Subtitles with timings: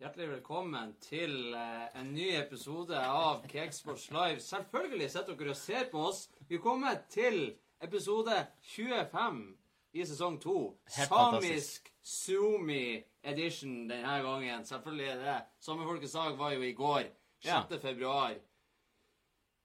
[0.00, 4.40] Hjertelig velkommen til eh, en ny episode av Cakesports Live.
[4.40, 6.28] Selvfølgelig sitter dere og ser på oss.
[6.48, 9.56] Vi er kommet til episode 25
[9.92, 10.78] i sesong 2.
[10.96, 14.64] Helt Samisk Zoomi edition denne gangen.
[14.64, 15.40] Selvfølgelig er det.
[15.60, 17.02] Samefolkets dag var jo i går.
[17.42, 17.48] 6.
[17.48, 17.78] Ja.
[17.82, 18.34] februar.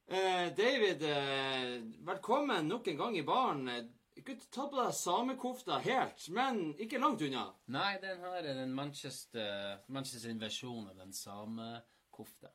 [0.07, 3.69] Eh, David, eh, velkommen nok en gang i baren.
[4.17, 7.43] Ikke ta på deg samekofta helt, men ikke langt unna.
[7.69, 12.49] Nei, den her er den Manchester, Manchester versjon av den samekofta.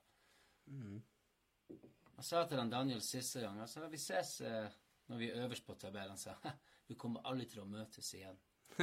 [2.17, 4.69] Jeg sa til han Daniel siste gang altså, Vi ses eh,
[5.11, 6.15] når vi er øverst på tabellen.
[6.15, 6.51] Han sa du
[6.89, 8.37] vi kommer aldri til å møtes igjen.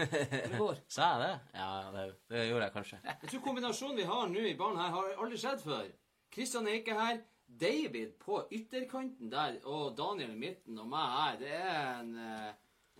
[0.05, 0.79] Det går.
[0.95, 1.59] Sa jeg det?
[1.59, 2.99] Ja, det, det gjorde jeg kanskje.
[3.09, 5.89] Jeg tror kombinasjonen vi har nå i banen her, har aldri skjedd før.
[6.33, 7.21] Kristian er ikke her.
[7.59, 11.37] David på ytterkanten der, og Daniel i midten, og meg her.
[11.41, 12.51] Det er en, eh,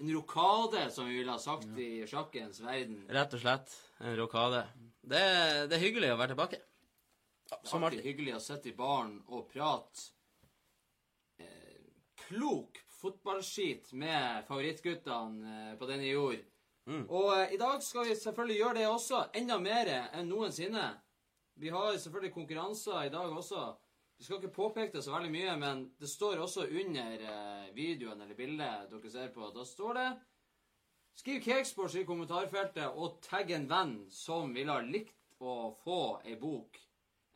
[0.02, 3.04] en rokade, som vi ville ha sagt i sjakkens verden.
[3.14, 4.64] Rett og slett en rokade.
[5.06, 5.22] Det,
[5.70, 6.62] det er hyggelig å være tilbake.
[7.64, 8.06] Som Alltid alltid.
[8.10, 10.10] hyggelig å sitte i baren og prate
[11.42, 11.80] eh,
[12.26, 16.42] klok fotballskit med favorittguttene eh, på denne jord.
[17.10, 20.88] Og eh, i dag skal vi selvfølgelig gjøre det også, enda mer enn noensinne.
[21.60, 23.68] Vi har selvfølgelig konkurranser i dag også.
[24.20, 28.22] Vi skal ikke påpeke det så veldig mye, men det står også under eh, videoen
[28.22, 29.52] eller bildet dere ser på.
[29.56, 30.10] Da står det
[31.20, 36.36] Skriv Cakesports i kommentarfeltet og tagg en venn som ville ha likt å få ei
[36.40, 36.80] bok.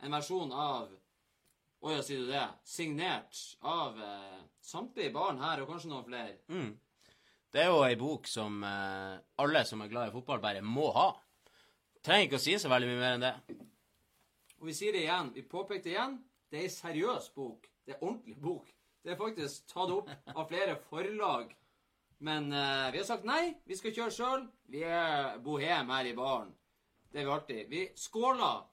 [0.04, 0.92] En versjon av
[1.84, 2.44] Å ja, sier du det?
[2.64, 6.38] Signert av eh, samtlige barn her, og kanskje noen flere.
[6.48, 6.70] Mm.
[7.54, 10.88] Det er jo ei bok som eh, alle som er glad i fotball, bare må
[10.96, 11.12] ha.
[12.02, 13.58] Trenger ikke å si så veldig mye mer enn det.
[14.58, 16.16] Og vi sier det igjen, vi påpekte igjen,
[16.50, 17.68] det er ei seriøs bok.
[17.86, 18.72] Det er ordentlig bok.
[19.04, 21.52] Det er faktisk tatt opp av flere forlag.
[22.26, 24.44] Men eh, vi har sagt nei, vi skal kjøre sjøl.
[24.74, 26.50] Vi er bohem her i baren.
[27.12, 27.62] Det er vi alltid.
[27.70, 28.66] Vi skåler.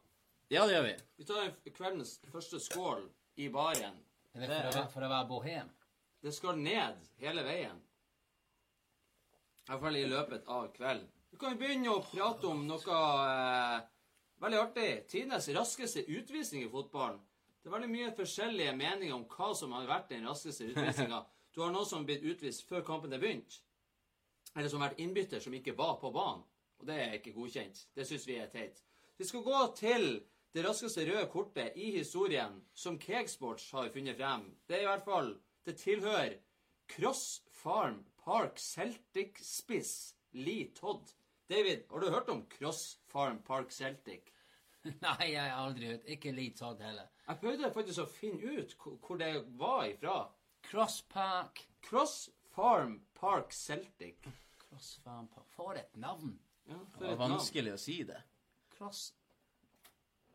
[0.50, 0.96] Ja, det gjør vi.
[1.22, 3.06] Vi tar kveldens første skål
[3.38, 4.02] i baren.
[4.34, 5.70] Er det for, å, for å være bohem?
[6.26, 7.78] Det skal ned hele veien.
[9.72, 11.06] Hvert fall i løpet av kvelden.
[11.32, 13.84] Vi kan jo begynne å prate om noe eh,
[14.44, 14.88] veldig artig.
[15.08, 17.22] Tidenes raskeste utvisning i fotballen.
[17.62, 21.22] Det er veldig mye forskjellige meninger om hva som har vært den raskeste utvisninga.
[21.56, 23.58] Du har noen som har blitt utvist før kampen er begynt.
[24.56, 26.44] Eller som har vært innbytter som ikke var på banen.
[26.80, 27.82] Og det er ikke godkjent.
[27.96, 28.84] Det syns vi er teit.
[29.20, 30.08] Vi skal gå til
[30.56, 34.48] det raskeste røde kortet i historien som Cakesports har funnet frem.
[34.68, 36.40] Det er i hvert fall Det tilhører
[36.92, 41.10] Cross Farm Park Celtic-spiss Lee Todd.
[41.50, 44.30] David, har du hørt om Cross Farm Park Celtic?
[44.84, 46.06] Nei, jeg har aldri hørt.
[46.10, 47.10] Ikke Lee Todd heller.
[47.28, 50.16] Jeg prøvde faktisk å finne ut hvor det var ifra.
[50.70, 51.64] Cross Park.
[51.86, 54.26] Cross Farm Park Celtic.
[54.68, 55.48] Cross Farm Park.
[55.56, 56.38] For et navn.
[56.70, 57.36] Ja, Det for var et navn.
[57.38, 58.22] vanskelig å si det.
[58.78, 59.14] Cross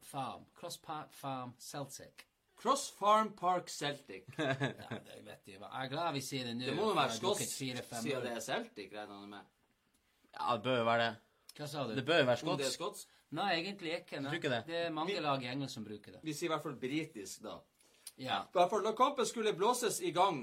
[0.07, 0.45] Farm.
[0.55, 2.27] Cross Park Farm Celtic.
[2.67, 4.25] Cross Farm Park Celtic.
[4.39, 4.49] Ja,
[4.91, 5.61] det vet jeg.
[5.61, 6.65] Jeg er glad vi sier det nå.
[6.67, 7.79] Det må jo være skotsk, siden
[8.25, 9.53] det er Celtic, regner jeg med.
[10.35, 11.13] Ja, det bør jo være det.
[11.57, 11.93] Hva sa du?
[11.95, 13.05] Det bør jo være Om det er skotsk.
[13.05, 13.13] skotsk?
[13.39, 14.21] Nei, egentlig ikke.
[14.25, 14.41] Nei.
[14.43, 14.59] det.
[14.67, 16.25] det er mange lag i England som bruker det.
[16.27, 17.55] Vi sier i hvert fall britisk, da.
[18.17, 18.41] Ja.
[18.43, 20.43] I hvert fall, Da kampen skulle blåses i gang,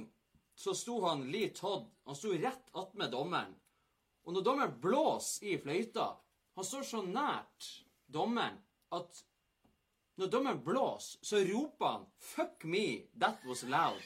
[0.56, 3.52] så sto han Lee Todd Han sto rett attmed dommeren.
[4.24, 6.08] Og når dommeren blåser i fløyta
[6.56, 7.70] Han står så nært
[8.08, 8.62] dommeren
[8.94, 9.24] at
[10.16, 14.02] når dommeren blåser, så roper han 'Fuck me, that was loud'.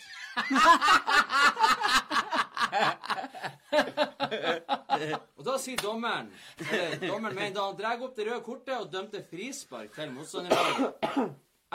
[5.37, 6.31] og da sier dommeren
[6.71, 10.89] eller Dommeren mener han drar opp det røde kortet og dømte frispark til motstanderlaget.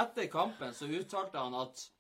[0.03, 1.91] Etter kampen så uttalte han at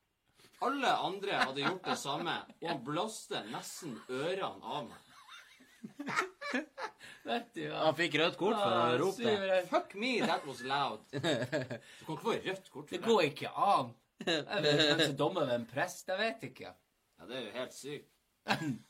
[0.63, 5.12] alle andre hadde gjort det samme, og han blåste nesten ørene av meg.
[7.25, 9.59] Han fikk rødt kort for å Ah, rope det.
[9.71, 11.05] Fuck me, that was loud.
[11.13, 13.11] Du kan ikke få rødt kort Det for det.
[13.11, 13.93] går ikke an.
[14.27, 16.09] Jeg vet hvem dommer ved en prest.
[16.09, 16.73] Jeg vet ikke.
[17.19, 18.09] Ja, det er jo helt sykt.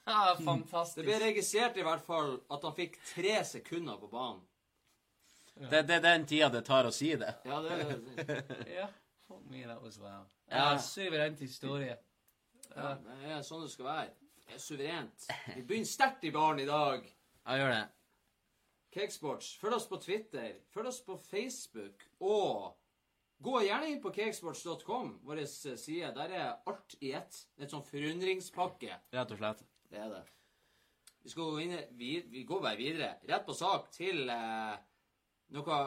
[0.08, 4.40] Ja, Det ble registrert i hvert fall at han fikk tre sekunder på banen.
[5.68, 7.34] Det, det er den tida det tar å si det.
[7.44, 8.38] Ja, det,
[8.72, 8.86] Ja,
[9.28, 10.30] fuck me, that was loud.
[10.48, 10.72] Ja.
[10.72, 11.98] Ja, suverent historie.
[12.74, 14.14] ja, det er sånn det skal være.
[14.52, 15.26] Er suverent.
[15.56, 17.06] Vi begynner sterkt i baren i dag.
[17.46, 17.84] Ja, gjør det.
[18.92, 19.54] Cakesports.
[19.56, 22.74] Følg oss på Twitter, følg oss på Facebook, og
[23.40, 26.12] gå gjerne inn på cakesports.com, vår side.
[26.18, 27.40] Der er alt i ett.
[27.54, 29.00] Det er et sånn forundringspakke.
[29.16, 29.64] Rett og slett.
[29.88, 30.22] Det er det.
[31.22, 33.12] Vi skal gå inn, vi, vi går bare videre.
[33.30, 34.76] Rett på sak til eh,
[35.56, 35.82] noe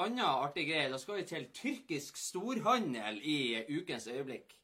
[0.00, 0.88] annet artig greie.
[0.88, 3.40] Da skal vi til tyrkisk storhandel i
[3.76, 4.56] ukens øyeblikk.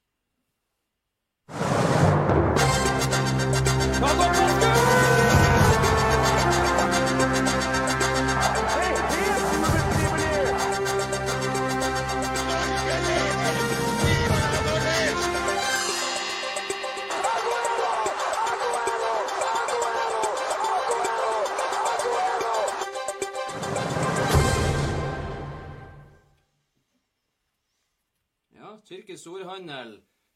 [28.93, 29.93] Tyrkisk ordhandel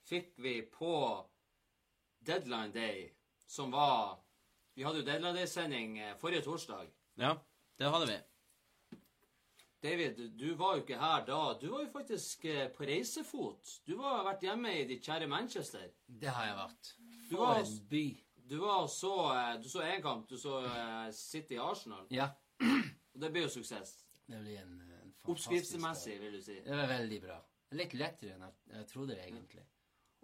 [0.09, 0.93] fikk vi på
[2.25, 3.16] Deadline Day,
[3.47, 4.19] som var
[4.77, 6.89] Vi hadde jo Deadline Day-sending eh, forrige torsdag.
[7.17, 7.31] Ja,
[7.81, 8.17] det hadde vi.
[9.83, 11.39] David, du var jo ikke her da.
[11.61, 13.71] Du var jo faktisk eh, på reisefot.
[13.87, 15.87] Du har vært hjemme i ditt kjære Manchester.
[16.07, 16.91] Det har jeg vært.
[17.31, 18.05] Du For var- en by.
[18.47, 20.29] Du var så eh, Du så én kamp.
[20.31, 20.61] Du så
[21.13, 22.07] City Arsenal.
[22.11, 22.29] Ja.
[23.15, 23.95] Og det ble jo suksess.
[24.27, 26.59] Det blir en, en fantastisk Oppskriftsmessig, vil du si.
[26.65, 27.39] Det var veldig bra.
[27.81, 29.65] Litt lettere enn jeg, jeg trodde det egentlig.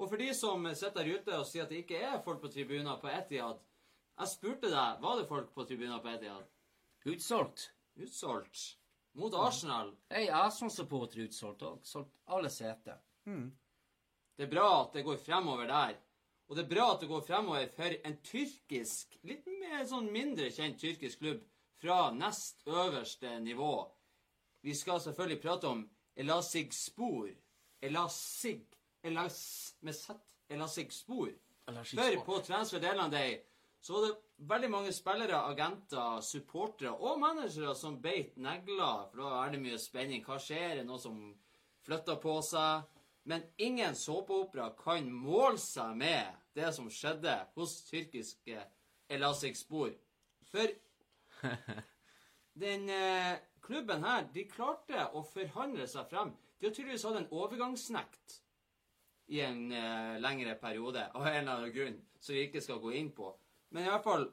[0.00, 2.50] Og for de som sitter der ute og sier at det ikke er folk på
[2.52, 3.60] tribuner på Etihad
[4.18, 6.46] Jeg spurte deg var det folk på tribuner på Etihad.
[7.08, 7.70] Utsolgt.
[7.96, 8.62] Utsolgt.
[9.18, 9.92] Mot Arsenal.
[10.08, 11.80] Jeg er Arsenal-supporter utsolgt òg.
[11.84, 13.00] Solgt alle seter.
[14.36, 15.98] Det er bra at det går fremover der.
[16.48, 20.50] Og det er bra at det går fremover for en tyrkisk, litt mer sånn mindre
[20.52, 21.44] kjent tyrkisk klubb
[21.80, 23.74] fra nest øverste nivå.
[24.62, 25.84] Vi skal selvfølgelig prate om
[26.16, 27.30] Elasig Spor.
[27.82, 28.66] Elasig
[29.02, 30.18] Elas med Z.
[30.48, 31.30] Elasig Spor.
[31.66, 33.40] For på Transfer Deadline Day
[33.82, 39.08] så var det veldig mange spillere, agenter, supportere og managere som beit negler.
[39.10, 40.22] For da er det mye spenning.
[40.26, 40.68] Hva skjer?
[40.68, 41.16] Er det noe som
[41.82, 42.84] flytter på seg?
[43.26, 48.62] Men ingen såpeopera kan måle seg med det som skjedde hos tyrkiske
[49.10, 49.90] Elasik Spor.
[50.50, 50.70] For
[52.64, 53.34] den eh,
[53.66, 56.30] klubben her, de klarte å forhandle seg frem.
[56.58, 58.42] De har tydeligvis hatt en overgangsnekt
[59.32, 62.92] i en eh, lengre periode, av en eller annen grunn, som vi ikke skal gå
[62.98, 63.30] inn på.
[63.72, 64.26] Men i hvert fall,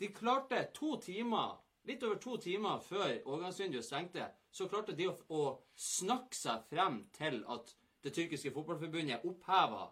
[0.00, 1.56] de klarte to timer,
[1.88, 5.42] litt over to timer før overgangsvinduet stengte, så klarte de å, å
[5.80, 7.72] snakke seg frem til at
[8.04, 9.88] det tyrkiske fotballforbundet oppheva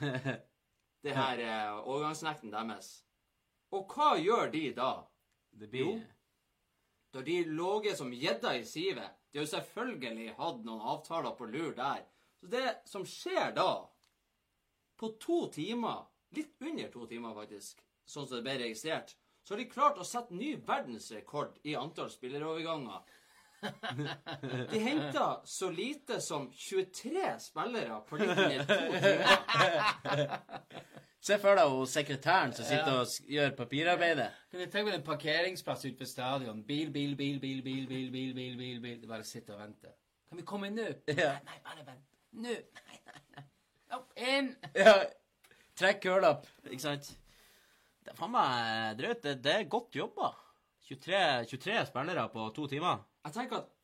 [1.04, 2.92] det her eh, overgangsnekten deres.
[3.74, 4.94] Og hva gjør de da?
[5.50, 6.00] Det blir Jo.
[7.10, 9.16] Da de låget som gjedda i sivet.
[9.32, 12.04] De har jo selvfølgelig hatt noen avtaler på lur der.
[12.40, 13.70] Så det som skjer da,
[15.00, 16.06] på to timer,
[16.36, 20.06] litt under to timer faktisk, sånn som det ble registrert, så har de klart å
[20.06, 23.00] sette ny verdensrekord i antall spilleroverganger.
[24.70, 30.30] De henta så lite som 23 spillere på litt under to timer.
[31.20, 34.30] Se for deg hun sekretæren som sitter og gjør papirarbeidet.
[34.48, 36.62] Kan du tenke deg en parkeringsplass ute ved stadion?
[36.64, 39.02] Bil, bil, bil, bil, bil, bil, bil, bil, bil, bil.
[39.02, 39.92] Du bare sitter og venter.
[40.30, 40.88] Kan vi komme inn nå?
[41.12, 41.34] Ja.
[41.44, 42.09] Nei, bare vent.
[42.32, 42.52] Nå.
[42.52, 43.44] Nei, nei, nei.
[43.96, 44.52] Opp, inn.
[44.76, 44.94] Ja.
[45.80, 47.10] Trekk kølapp, ikke sant?
[48.04, 49.22] Det er faen meg drøyt.
[49.24, 50.30] Det, det er godt jobba.
[50.90, 53.02] 23, 23 spillere på to timer.
[53.26, 53.76] Jeg tenker at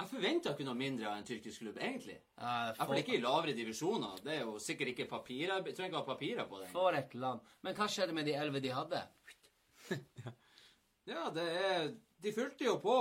[0.00, 2.16] jeg forventer ikke noe mindre av en tyrkisk klubb, egentlig.
[2.40, 2.88] Uh, for...
[2.88, 4.22] hvert ikke i lavere divisjoner.
[4.24, 6.68] Det er jo sikkert ikke papirer Jeg trenger ikke ha papirer på det.
[6.72, 7.42] For et land.
[7.66, 9.02] Men hva skjedde med de elleve de hadde?
[11.08, 11.86] Ja, det er
[12.22, 12.96] De fulgte jo på.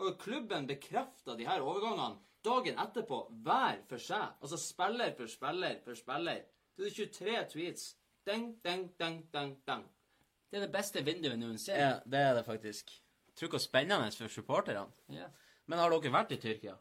[0.00, 4.36] Og klubben bekrefta de her overgangene dagen etterpå, hver for seg.
[4.40, 6.42] Altså spiller for spiller for spiller.
[6.76, 7.96] Det er 23 tweets.
[8.26, 9.86] Deng, deng, deng, deng, deng.
[10.50, 11.78] Det er det beste vinduet noensinne.
[11.78, 12.90] Ja, det er det faktisk.
[13.38, 14.86] Tror hvor spennende for supporterne.
[15.08, 15.28] Ja.
[15.66, 16.74] Men har dere vært i Tyrkia?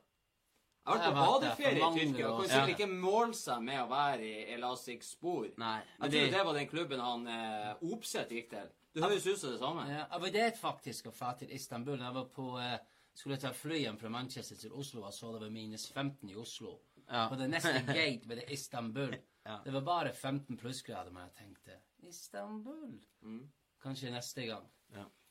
[0.89, 2.29] Jeg har vært på badeferie i Tyrkia.
[2.29, 5.45] år Kan sikkert ikke måle seg med å være i Elastic Spor.
[5.61, 5.77] Nei.
[5.99, 8.71] Jeg tror de, det var den klubben han eh, Opseth gikk til.
[8.95, 9.83] Det høres ut som det samme.
[9.91, 11.99] Ja, jeg vurderte faktisk å dra til Istanbul.
[12.01, 12.79] Jeg var på, eh,
[13.19, 16.37] skulle ta fly hjem fra Manchester til Oslo og så det var minus 15 i
[16.39, 16.77] Oslo.
[17.03, 17.25] Ja.
[17.27, 19.15] På det neste gate det Istanbul.
[19.43, 19.59] Ja.
[19.65, 22.99] Det var bare 15 plussgrader, men jeg tenkte Istanbul?
[23.21, 23.47] Mm.
[23.83, 24.67] Kanskje neste gang.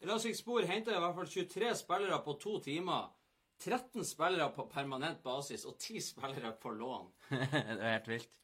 [0.01, 3.09] Elastic Spor henta i hvert fall 23 spillere på to timer.
[3.59, 7.09] 13 spillere på permanent basis og 10 spillere på lån.
[7.31, 8.35] det er helt vilt.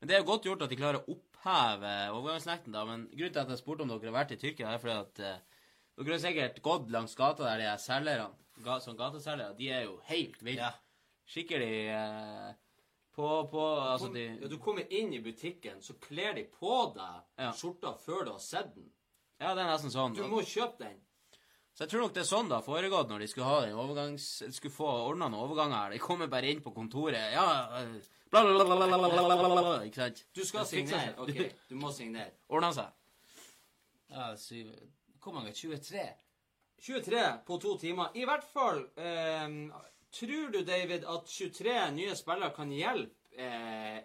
[0.00, 2.86] Men det er jo godt gjort at de klarer å oppheve overgangsnekten, da.
[2.88, 5.20] Men grunnen til at jeg spurte om dere har vært i Tyrkia, er fordi at
[5.22, 5.51] eh,
[5.98, 8.30] dere har sikkert gått langs gata der de er selgerne,
[8.64, 9.54] ga, som gateselgere.
[9.58, 10.62] De er jo helt ville.
[10.62, 10.72] Ja.
[11.32, 12.50] Skikkelig eh,
[13.14, 17.44] på, på Altså, de ja, du kommer inn i butikken, så kler de på deg
[17.44, 17.52] Ja.
[17.52, 18.88] skjorta før du har sett den.
[19.40, 20.14] Ja, det er nesten sånn.
[20.16, 20.98] Du må kjøpe den.
[21.72, 23.78] Så jeg tror nok det er sånn det har foregått når de skulle ha den
[23.80, 24.26] overgangs...
[24.52, 25.94] Skulle få ordna noen overganger her.
[25.94, 27.30] De kommer bare inn på kontoret.
[27.32, 27.46] Ja
[27.80, 27.94] eh,
[28.30, 30.24] bla, bla, bla, bla, bla, bla, bla, bla, bla, Ikke sant?
[30.36, 31.14] Du skal Det fikser signere.
[31.16, 31.46] seg.
[31.52, 32.34] OK, du må signere.
[32.52, 32.92] Ordna seg.
[34.12, 34.68] Ja, syv
[35.22, 35.52] Hvor mange?
[35.52, 36.04] 23?
[36.82, 38.10] 23 på to timer.
[38.18, 39.48] I hvert fall eh,
[40.12, 43.96] Tror du, David, at 23 nye spillere kan hjelpe eh,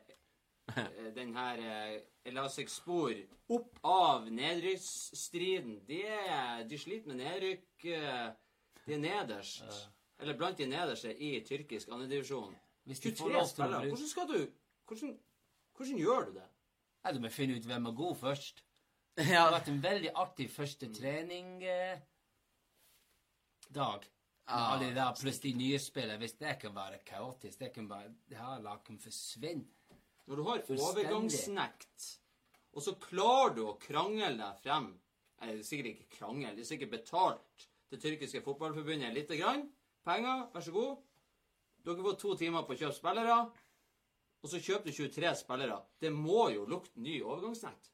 [0.78, 1.98] eh, den her eh,
[2.30, 3.12] Elastic Spor
[3.52, 5.82] opp av nedrykksstriden?
[5.88, 6.04] De,
[6.70, 7.68] de sliter med nedrykk.
[7.92, 8.28] Eh,
[8.86, 9.66] de er nederst.
[10.20, 12.56] Eller blant de nederste i tyrkisk andredivisjon.
[12.88, 13.90] Hvis 23 får lov til å spillere.
[13.92, 14.38] Hvordan skal du
[14.88, 15.18] hvordan,
[15.76, 16.48] hvordan gjør du det?
[17.04, 18.64] Nei, Du må finne ut hvem er god først.
[19.18, 21.98] Det har vært en veldig artig første trening eh,
[23.74, 24.04] dag.
[24.46, 26.20] Ah, alle de der pluss de nye spillene.
[26.22, 29.66] Hvis det kan være kaotisk, det kan bare Ja, la dem forsvinne.
[30.28, 32.06] Når du har overgangsnekt,
[32.76, 34.90] og så klarer du å krangle deg frem
[35.42, 39.68] Eller det er sikkert ikke krangel, det er sikkert betalt det tyrkiske fotballforbundet lite grann.
[40.06, 41.04] Penger, vær så god.
[41.86, 43.38] Dere får to timer på å kjøpe spillere,
[44.44, 45.78] og så kjøper du 23 spillere.
[46.02, 47.94] Det må jo lukte ny overgangsnekt.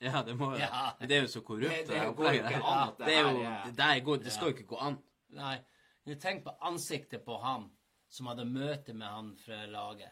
[0.00, 0.92] Ja, det må jo Ja.
[1.00, 1.86] Det er jo så korrupt.
[1.88, 2.94] Det- opplegget ikke der.
[2.98, 4.98] det Det er jo Det der går Det skal jo ikke gå an.
[5.30, 5.58] Nei,
[6.06, 7.70] men tenk på ansiktet på han
[8.10, 10.10] som hadde møte med han fra laget.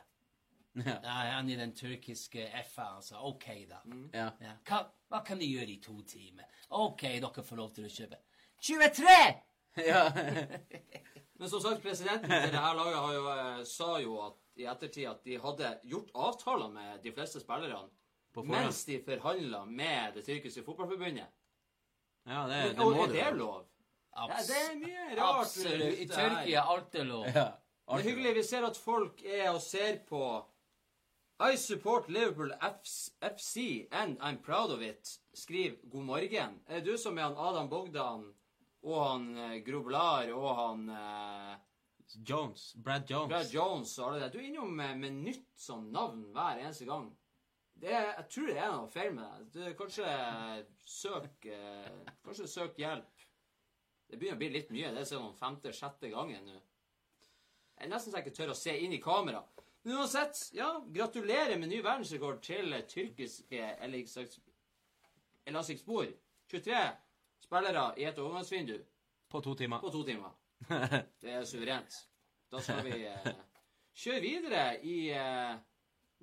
[0.76, 0.98] Ja.
[1.02, 2.82] Nei, han i den tyrkiske FA.
[2.94, 3.80] Han sa OK, da.
[4.14, 4.30] ja.
[4.40, 4.52] Ja.
[4.68, 6.44] Hva, hva kan de gjøre i to timer?
[6.70, 8.18] OK, dere får lov til å kjøpe.
[8.60, 9.16] 23!
[9.90, 10.04] ja.
[11.38, 14.66] Men som sagt, presidenten til det her laget har jo, eh, sa jo at, i
[14.66, 17.88] ettertid at de hadde gjort avtaler med de fleste spillerne.
[18.34, 21.26] Mens de forhandla med det tyrkiske fotballforbundet.
[22.28, 23.64] Ja, det, det og er det lov?
[24.16, 25.40] Ja, det er mye rart.
[25.46, 25.98] absolutt.
[25.98, 26.06] I.
[26.06, 27.24] Tyrkia er alt er lov.
[27.26, 27.46] Ja.
[27.88, 28.34] Det er hyggelig.
[28.36, 30.22] Vi ser at folk er og ser på
[31.40, 35.18] I support Liverpool Fs- FC and I'm proud of it.
[35.34, 36.60] Skriv god morgen.
[36.66, 38.26] Er det du som er han Adam Bogdan
[38.82, 41.56] og han eh, Groblar og han eh,
[42.28, 42.74] Jones.
[42.84, 43.28] Brad Jones.
[43.30, 44.32] Brad Jones og alle det.
[44.32, 47.08] Du er innom med, med nytt sånn navn hver eneste gang.
[47.78, 49.50] Det jeg tror det er noe feil med deg.
[49.54, 50.06] Du, kanskje
[50.88, 53.26] søk eh, Kanskje søk hjelp.
[54.08, 54.90] Det begynner å bli litt mye.
[54.94, 56.58] Det er sånn femte-sjette gangen nå.
[57.78, 59.44] Jeg er nesten så jeg ikke tør å se inn i kamera.
[59.84, 66.08] Men uansett, ja, gratulerer med ny verdensrekord til tyrkiske Elastic Spor.
[66.50, 66.80] 23
[67.44, 68.78] spillere i et overgangsvindu
[69.30, 69.78] På to timer.
[69.78, 70.34] på to timer.
[71.22, 71.94] Det er suverent.
[72.50, 73.28] Da skal vi eh,
[73.94, 75.54] kjøre videre i eh,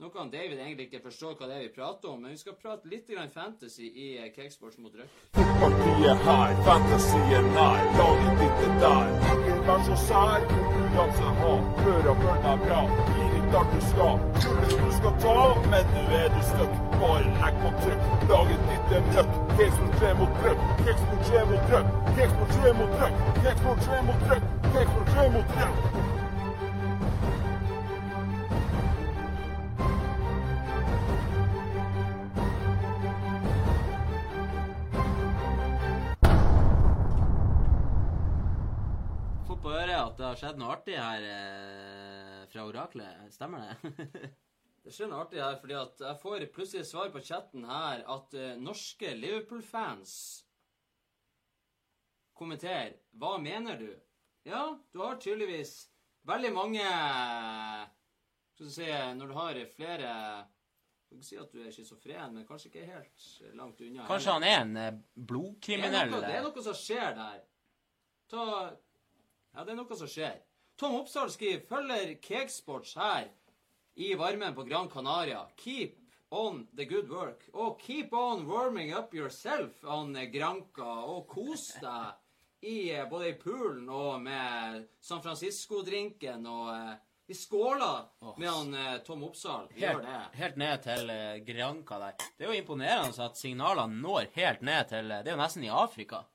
[0.01, 2.55] noe han David egentlig ikke forstår hva det er vi prater om, men vi skal
[2.59, 5.13] prate litt grann fantasy i eh, Cakesports mot Rødt.
[5.35, 9.13] Partiet er fantasy er nær, laget ditt er der.
[9.35, 12.81] Ingen vær så sær, konkurranse har, følg deg bra,
[13.13, 14.19] gi litt alt du skal.
[14.41, 15.37] Kulen du skal ta,
[15.71, 16.75] men nå er du stuck.
[16.99, 19.39] Bare legg på trykk, laget ditt er møkk.
[19.55, 21.95] Kakesport 3 mot Rødt, Kakesport 3 mot Rødt.
[22.11, 24.51] Kakesport 3 mot Rødt, Kakesport 3 mot Rødt.
[24.67, 26.14] Kakesport 3 mot Rødt.
[40.25, 43.27] Det har skjedd noe artig her eh, fra oraklet.
[43.33, 44.31] Stemmer det?
[44.85, 48.35] Det skjer noe artig her, fordi at jeg får plutselig svar på chatten her at
[48.37, 50.11] eh, norske Liverpool-fans
[52.37, 53.87] kommenterer Hva mener du?
[54.45, 55.71] Ja, du har tydeligvis
[56.29, 56.85] veldig mange
[58.53, 60.13] Skal vi si Når du har flere
[61.05, 63.27] skal ikke si at du er schizofren, men kanskje ikke helt
[63.57, 64.05] langt unna.
[64.09, 65.93] Kanskje han er en blodkriminell?
[65.93, 67.43] det er, noe, det er noe som skjer der.
[68.29, 68.45] Ta
[69.55, 70.41] Ja, det er noe som skjer.
[70.75, 73.29] Tom Oppsal skriver følger Cakesports her
[73.95, 75.45] i varmen på Gran Canaria.
[75.55, 75.95] Keep
[76.35, 77.45] on the good work.
[77.53, 80.89] Og keep on warming up yourself on Granca.
[81.07, 86.43] Og kos deg i eh, både i poolen og med San Francisco-drinken.
[86.51, 86.95] Og eh,
[87.29, 88.03] vi skåler
[88.37, 89.69] med han eh, Tom Oppsal.
[89.71, 90.39] Vi gjør Helt, det.
[90.41, 92.19] helt ned til uh, Granca der.
[92.35, 95.63] Det er jo imponerende at signalene når helt ned til eh, Det er jo nesten
[95.63, 96.25] i Afrika.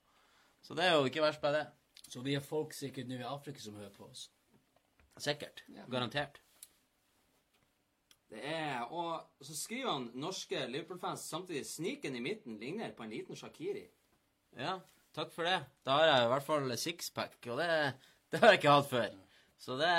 [0.64, 1.66] Så det er jo ikke verst bare det.
[2.10, 4.24] Så vi har folk sikkert nå i Afrika som hører på oss.
[5.22, 5.62] Sikkert.
[5.70, 5.84] Ja.
[5.86, 6.40] Garantert.
[8.30, 13.14] Det er, og så skriver han norske Liverpool-fans samtidig sniken i midten ligner på en
[13.14, 13.84] liten Shakiri.
[14.58, 14.76] Ja,
[15.14, 15.56] takk for det.
[15.86, 17.68] Da har jeg i hvert fall sixpack, og det,
[18.30, 19.18] det har jeg ikke hatt før.
[19.60, 19.90] Så det,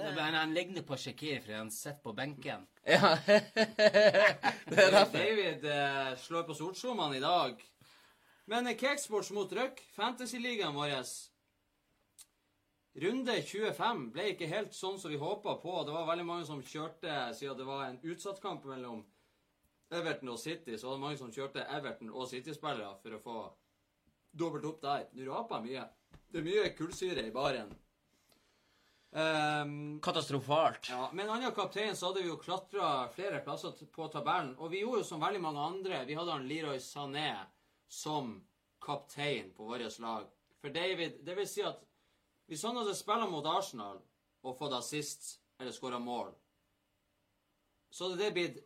[0.00, 2.66] det Men han ligner på Shakiri fordi han sitter på benken.
[2.84, 3.14] Ja.
[3.26, 5.16] det er derfor.
[5.16, 7.64] David eh, slår på sortsomene i dag.
[8.46, 11.00] Men Cakesports mot Røk, fantasyligaen vår
[12.96, 15.72] Runde 25 ble ikke helt sånn som vi håpa på.
[15.84, 19.02] Det var veldig mange som kjørte, siden det var en utsatt kamp mellom
[19.92, 23.36] Everton og City, så var det mange som kjørte Everton og City-spillere for å få
[24.36, 25.04] dobbelt opp der.
[25.12, 25.84] Du raper mye.
[26.32, 27.70] Det er mye kullsyre i baren.
[29.16, 30.90] Um, Katastrofalt.
[30.90, 34.56] ja, Med en annen kaptein så hadde vi jo klatra flere plasser på tabellen.
[34.58, 36.02] Og vi gjorde jo som veldig mange andre.
[36.08, 37.30] Vi hadde han Leroy Sané
[37.88, 38.34] som
[38.82, 40.26] kaptein på vårt lag.
[40.60, 41.85] For David Det vil si at
[42.46, 44.00] hvis han hadde spilt mot Arsenal,
[44.46, 46.32] og fått assist eller skåra mål,
[47.90, 48.58] så hadde det blitt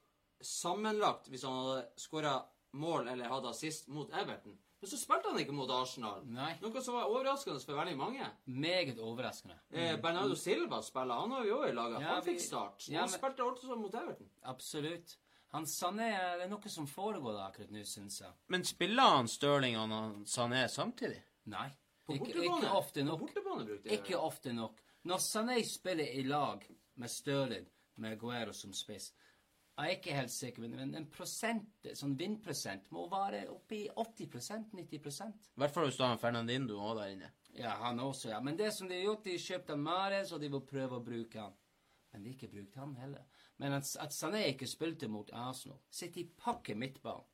[0.44, 2.34] sammenlagt hvis han hadde skåra
[2.80, 4.58] mål eller hatt assist mot Everton.
[4.80, 6.22] Men så spilte han ikke mot Arsenal.
[6.24, 6.54] Nei.
[6.62, 8.24] Noe som var overraskende for veldig mange.
[8.48, 9.58] Meget overraskende.
[9.70, 11.98] Eh, Bernardo Silva spiller, han har vi òg i laget.
[11.98, 12.06] Mm.
[12.06, 12.86] Ja, han fikk start.
[12.88, 14.30] Ja, han men- spilte også mot Everton.
[14.42, 15.16] Absolutt.
[15.52, 16.08] Han Sané
[16.38, 18.32] Det er noe som foregår da akkurat nå, syns jeg.
[18.48, 21.20] Men spiller han Stirling og Sané samtidig?
[21.44, 21.68] Nei.
[22.10, 22.64] På Ikke, bortebane.
[22.66, 23.20] ikke ofte På nok.
[23.20, 24.80] bortebane brukte jeg Ikke ofte nok.
[25.04, 29.12] Når Sané spiller i lag med Stirling, med Guero som spiss
[29.78, 34.74] Jeg er ikke helt sikker, men- en prosent, sånn vindprosent må være oppe i 80%
[34.74, 35.22] 90
[35.56, 37.30] I hvert fall hvis du har Fernandinho òg der inne.
[37.56, 38.40] Ja, han også, ja.
[38.40, 41.40] Men det som de har gjort, de kjøpte Mares, og de vil prøve å bruke
[41.40, 41.52] han.
[42.12, 43.24] Men de har ikke brukt han heller.
[43.58, 47.24] Men at, at Sané ikke spilte mot Arsenal Sitter i pakke midtbanen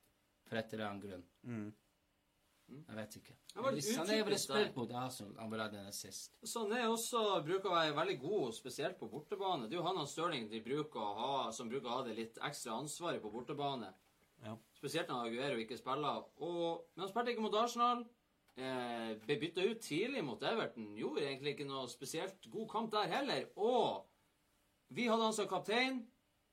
[0.47, 1.75] for et eller annet grunn.
[2.69, 3.35] Jeg vet ikke.
[3.55, 4.39] Han Hvis utypisk ville der.
[4.39, 6.33] spilt mot Arsenal, han ville hatt en assist.
[6.43, 9.69] Sånn er også bruker å være veldig god, spesielt på bortebane.
[9.69, 12.17] Det er jo han og Stirling de bruker å ha, som bruker å ha det
[12.19, 13.93] litt ekstra ansvaret på bortebane.
[14.45, 14.57] Ja.
[14.77, 16.27] Spesielt når Aguero ikke spiller.
[16.43, 18.05] Og, men han spilte ikke mot Arsenal.
[18.57, 20.91] Eh, ble bytta ut tidlig mot Everton.
[20.97, 23.49] Gjorde egentlig ikke noe spesielt god kamp der heller.
[23.57, 24.07] Og
[24.89, 26.03] vi hadde han som kaptein.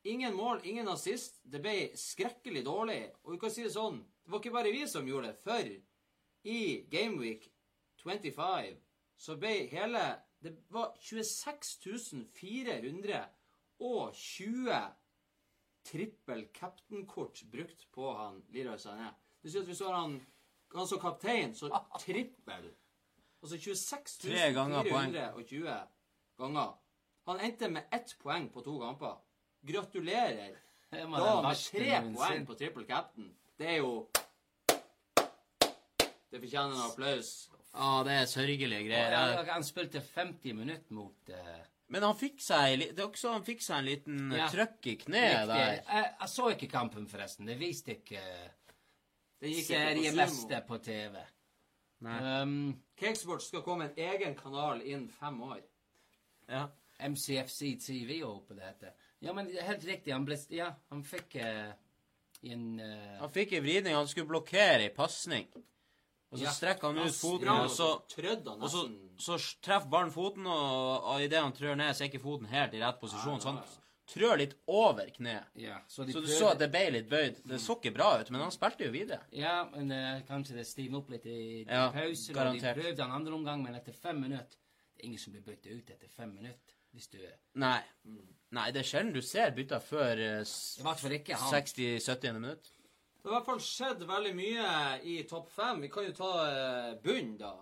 [0.03, 1.39] Ingen mål, ingen assist.
[1.47, 3.01] Det ble skrekkelig dårlig.
[3.23, 5.39] Og vi kan si det sånn, det var ikke bare vi som gjorde det.
[5.43, 5.69] For
[6.43, 7.47] i Gameweek
[8.03, 8.75] 25
[9.17, 11.77] så ble hele Det var 26
[12.35, 14.73] 420
[15.83, 19.09] trippel captain-kort brukt på han Leroy Sané.
[19.43, 20.17] Du sier at du har han,
[20.75, 21.69] han som kaptein, så
[21.99, 22.71] trippel.
[23.43, 25.15] Altså 26 Tre ganger poeng.
[25.15, 25.69] 420
[26.37, 26.73] ganger.
[27.27, 29.15] Han endte med ett poeng på to kamper.
[29.67, 30.55] Gratulerer.
[30.91, 33.31] Da med tre poeng på trippel captain.
[33.59, 34.07] Det er jo
[36.33, 37.27] Det fortjener en applaus.
[37.73, 39.11] Ja, det er sørgelige greier.
[39.13, 41.61] Jeg- Han spilte 50 minutter mot uh...
[41.93, 44.47] Men han fikk seg Det er også han fikk seg en liten Ja.
[44.49, 45.47] trøkk i kneet riktig.
[45.53, 45.73] der.
[45.93, 47.45] Jeg, jeg så ikke kampen, forresten.
[47.49, 48.21] Det viste ikke
[49.41, 51.17] Det gikk ikke på seriemester på TV.
[52.03, 52.17] Nei.
[52.41, 52.55] Um,
[52.99, 55.59] Cakesports skal komme en egen kanal innen fem år.
[56.49, 56.65] Ja.
[56.99, 58.91] MCFC TV håper det heter.
[59.21, 60.13] Ja, men helt riktig.
[60.13, 61.73] Han ble Ja, han fikk uh,
[62.43, 63.19] en uh...
[63.21, 63.95] Han fikk en vridning.
[63.95, 65.47] Han skulle blokkere ei pasning.
[66.33, 66.51] Og så Ja.
[66.51, 67.87] strekker han ut foten, og så
[68.63, 68.81] Og så,
[69.21, 72.73] så treffer ballen foten, og, og idet han trør ned, så er ikke foten helt
[72.73, 73.39] i rett posisjon.
[73.39, 75.45] Så Ja, ja, han trør litt over kneet.
[75.55, 76.39] Ja, så Så du prøver...
[76.39, 77.43] så at det ble litt bøyd.
[77.45, 79.21] Det så ikke bra ut, men han spilte jo videre.
[79.31, 82.33] Ja, men uh, kanskje det stivner opp litt i Ja, pauser.
[82.33, 82.75] Og garantert.
[82.75, 84.57] de prøvde han andre omgang, men etter fem minutter
[84.95, 86.73] Det er ingen som blir bøyd ut etter fem minutter.
[86.93, 87.17] Hvis du
[87.55, 87.81] Nei.
[88.53, 91.53] Nei, det er sjelden du ser bytter før eh, I ikke han.
[91.53, 92.33] 60-70.
[92.33, 92.69] minutt.
[93.23, 94.71] Det har i hvert fall skjedd veldig mye
[95.07, 95.79] i topp fem.
[95.85, 97.53] Vi kan jo ta bunnen, bunn, da.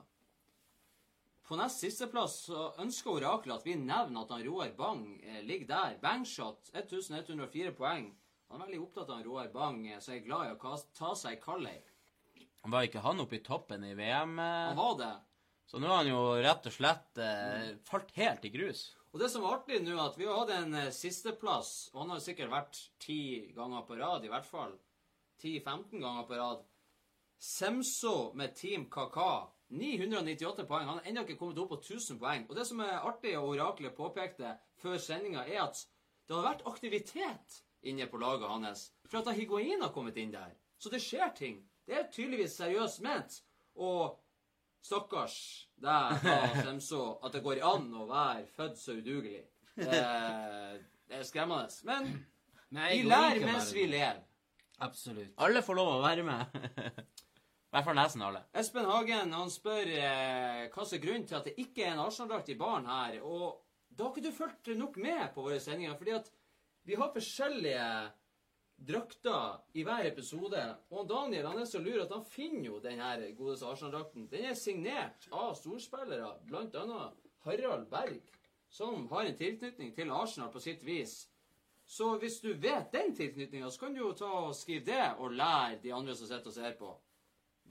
[1.46, 2.48] På nest sisteplass
[2.82, 5.98] ønsker oraklet at vi nevner at han Roar Bang eh, ligger der.
[6.02, 8.08] Bangshot 1104 poeng.
[8.50, 11.12] Han er veldig opptatt av Roar Bang, eh, så jeg er glad i å ta
[11.20, 11.78] seg i Kallei.
[12.64, 14.40] Var ikke han oppe i toppen i VM?
[14.40, 14.66] eh?
[14.72, 15.12] Han var det.
[15.70, 18.86] Så nå har han jo rett og slett eh, falt helt i grus.
[19.12, 22.16] Og det som er artig nå, at vi har hatt en eh, sisteplass, og han
[22.16, 23.20] har sikkert vært ti
[23.54, 24.74] ganger på rad, i hvert fall.
[25.42, 26.62] 10-15 ganger på rad.
[27.42, 29.48] Semso med Team Kaka.
[29.72, 30.86] 998 poeng.
[30.86, 32.46] Han har ennå ikke kommet opp på 1000 poeng.
[32.50, 35.80] Og det som er artig, og oraklet påpekte før sendinga, er at
[36.28, 38.90] det har vært aktivitet inne på laget hans.
[39.08, 40.52] For at Higuain har kommet inn der.
[40.78, 41.62] Så det skjer ting.
[41.88, 43.40] Det er tydeligvis seriøst ment.
[43.76, 44.20] Og
[44.84, 45.38] stakkars
[45.82, 46.28] deg,
[46.66, 49.46] Semso, at det går an å være født så udugelig.
[49.76, 50.02] Det,
[51.08, 51.72] det er skremmende.
[51.88, 52.12] Men
[52.72, 54.20] Nei, vi lærer mens vi lever.
[54.82, 55.34] Absolutt.
[55.46, 56.56] Alle får lov å være med.
[57.72, 58.42] I hvert fall nesten alle.
[58.60, 62.02] Espen Hagen han spør eh, hva som er grunnen til at det ikke er en
[62.04, 63.22] Arsenal-drakt i baren her.
[63.24, 66.28] Og da har ikke du fulgt nok med på våre sendinger, fordi at
[66.84, 67.86] vi har forskjellige
[68.82, 70.62] drakter i hver episode.
[70.92, 74.28] Og Daniel han er så lur at han finner jo den her godeste Arsenal-drakten.
[74.32, 78.20] Den er signert av storspillere, annet Harald Berg,
[78.70, 81.22] som har en tilknytning til Arsenal på sitt vis.
[81.92, 85.34] Så hvis du vet den tilknytninga, så kan du jo ta og skrive det, og
[85.36, 86.92] lære de andre som sitter og ser på.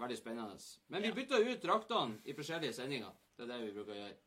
[0.00, 0.58] Veldig spennende.
[0.92, 3.14] Men vi bytter ut draktene i forskjellige sendinger.
[3.36, 4.18] Det er det vi bruker å gjøre.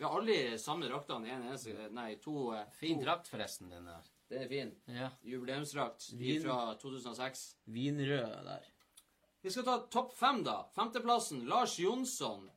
[0.00, 2.54] Vi har aldri samme draktene en eneste Nei, to.
[2.56, 3.04] eh, Fin to.
[3.04, 4.08] drakt, forresten, den der.
[4.30, 4.70] Den er fin.
[4.88, 5.10] Ja.
[5.26, 6.40] Jubileumsdrakt Vin.
[6.42, 7.42] fra 2006.
[7.66, 8.64] Vinrød der.
[9.42, 10.62] Vi skal ta topp fem, da.
[10.76, 12.48] Femteplassen Lars Jonsson.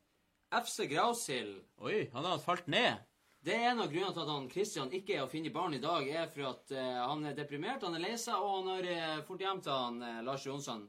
[0.52, 1.60] FC Grausild.
[1.84, 3.04] Oi, han har falt ned.
[3.44, 5.80] Det er en av grunnene til at han Christian ikke er å finne barn i
[5.82, 8.86] dag, er for at uh, han er deprimert, han er lei seg, og han har
[8.88, 10.86] uh, fort hjem til han uh, Lars Jonsson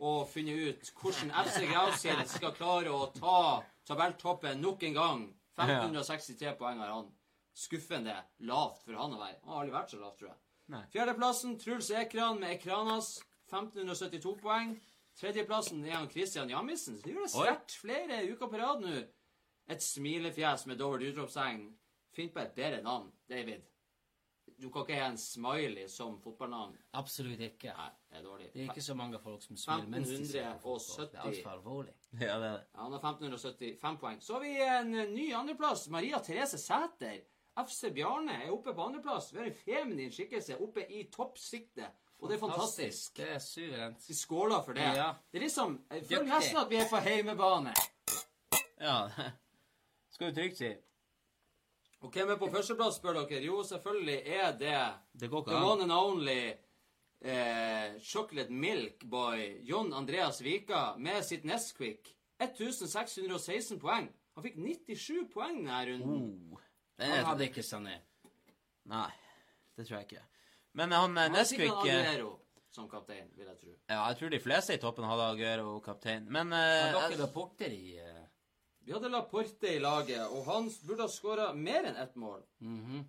[0.00, 3.40] og funnet ut hvordan FC Grausild skal klare å ta
[3.88, 5.24] tabelltoppen nok en gang.
[5.60, 7.10] 1563 poeng har han.
[7.52, 8.14] skuffende
[8.48, 9.36] lavt for han å være.
[9.42, 10.86] Han har aldri vært så lavt, tror jeg.
[10.94, 13.18] Fjerdeplassen Truls Ekran med Ekranas.
[13.50, 14.72] 1572 poeng.
[15.20, 16.96] Tredjeplassen er han Christian Jammisen.
[17.02, 19.02] Så gjør det svært sterkt flere uker på rad nå.
[19.70, 21.66] Et smilefjes med dobbelt utropstegn.
[22.16, 23.66] Finn på et bedre navn, David.
[24.60, 26.74] Du kan ikke ha en smiley som fotballnavn.
[26.98, 27.72] Absolutt ikke.
[27.76, 28.48] Nei, det er dårlig.
[28.52, 31.06] Det er ikke så mange folk som smiler mens de ser på fotball.
[31.08, 31.28] Det er 1570.
[31.30, 31.94] altfor alvorlig.
[32.12, 32.66] Ja, det er det.
[32.74, 34.18] Ja, han har 1575 poeng.
[34.22, 35.86] Så har vi en ny andreplass.
[35.88, 37.22] Maria Therese Sæter.
[37.60, 39.32] FC Bjarne er oppe på andreplass.
[39.32, 41.88] Vi har en feminin skikkelse oppe i toppsiktet.
[42.20, 43.16] Og det er fantastisk.
[43.16, 44.04] Det er suverent.
[44.08, 44.84] Vi skåler for det.
[44.96, 45.12] Ja.
[45.32, 47.72] Det er liksom Jeg føler nesten at vi er på heimebane.
[48.80, 48.98] Ja.
[50.12, 50.74] Skal du trygt si.
[52.00, 53.42] Og hvem er på førsteplass, spør dere?
[53.44, 54.76] Jo, selvfølgelig er det
[55.20, 56.52] Det går the one and only
[57.20, 62.14] eh, Chocolate Milk Boy John Andreas Vika med sitt Nesquik.
[62.40, 64.08] 1616 poeng.
[64.36, 66.52] Han fikk 97 poeng denne runden.
[66.54, 66.60] Oh.
[67.00, 67.98] Det Han hadde ikke Sané.
[68.88, 69.10] nei,
[69.76, 70.24] det tror jeg ikke.
[70.72, 72.36] Men han eh, Han har Nesquik eh, Aguero
[72.70, 73.72] som kaptein, vil jeg tro.
[73.90, 76.28] Ja, jeg tror de fleste i toppen hadde Aguero kaptein.
[76.30, 78.19] Men Har eh, dere jeg- rapporter i eh,
[78.86, 82.42] Vi hadde Laporte i laget, og han burde ha skåra mer enn ett mål.
[82.60, 83.04] mhm.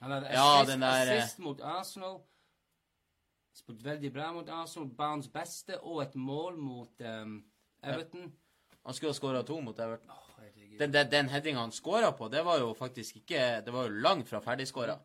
[0.00, 2.18] Han hadde Ja, assist, den der, eh, assist mot Arsenal.
[3.56, 4.88] Spilt veldig bra mot Arsenal.
[4.88, 7.38] Banens beste og et mål mot um,
[7.82, 8.32] Everton.
[8.84, 10.10] han skulle ha skåra to mot Everton.
[10.10, 10.22] Oh.
[10.78, 13.94] Den, den, den headinga han skåra på, det var jo faktisk ikke Det var jo
[14.04, 14.98] langt fra ferdigskåra.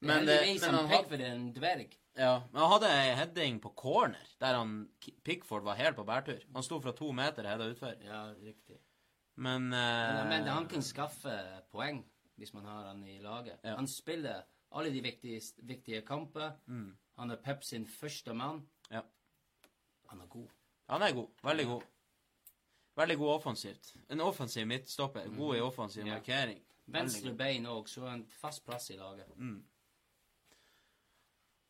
[0.00, 1.96] Men, det det- er men han han pekk had- for en dverg.
[2.18, 4.88] Ja, men han hadde ei heading på corner, der han
[5.24, 6.40] Pickford var helt på bærtur.
[6.54, 7.94] Han sto fra to meter og heada utfor.
[8.04, 8.76] Ja, riktig.
[9.38, 11.34] Men, Men, eh, men han kan skaffe
[11.70, 12.00] poeng
[12.38, 13.58] hvis man har han i laget.
[13.64, 13.74] Ja.
[13.76, 14.42] Han spiller
[14.74, 16.52] alle de viktige, viktige kamper.
[16.66, 16.96] Mm.
[17.18, 18.64] Han er Pep sin første mann.
[18.90, 19.00] Ja.
[20.10, 20.48] Han er god.
[20.88, 21.28] Han er god.
[21.42, 21.82] Veldig god.
[22.98, 23.92] Veldig god offensivt.
[24.10, 25.28] En offensiv midtstopper.
[25.36, 26.14] God i offensiv Ja.
[26.14, 26.62] markering.
[26.86, 29.26] Venstre bein òg, så en fast plass i laget.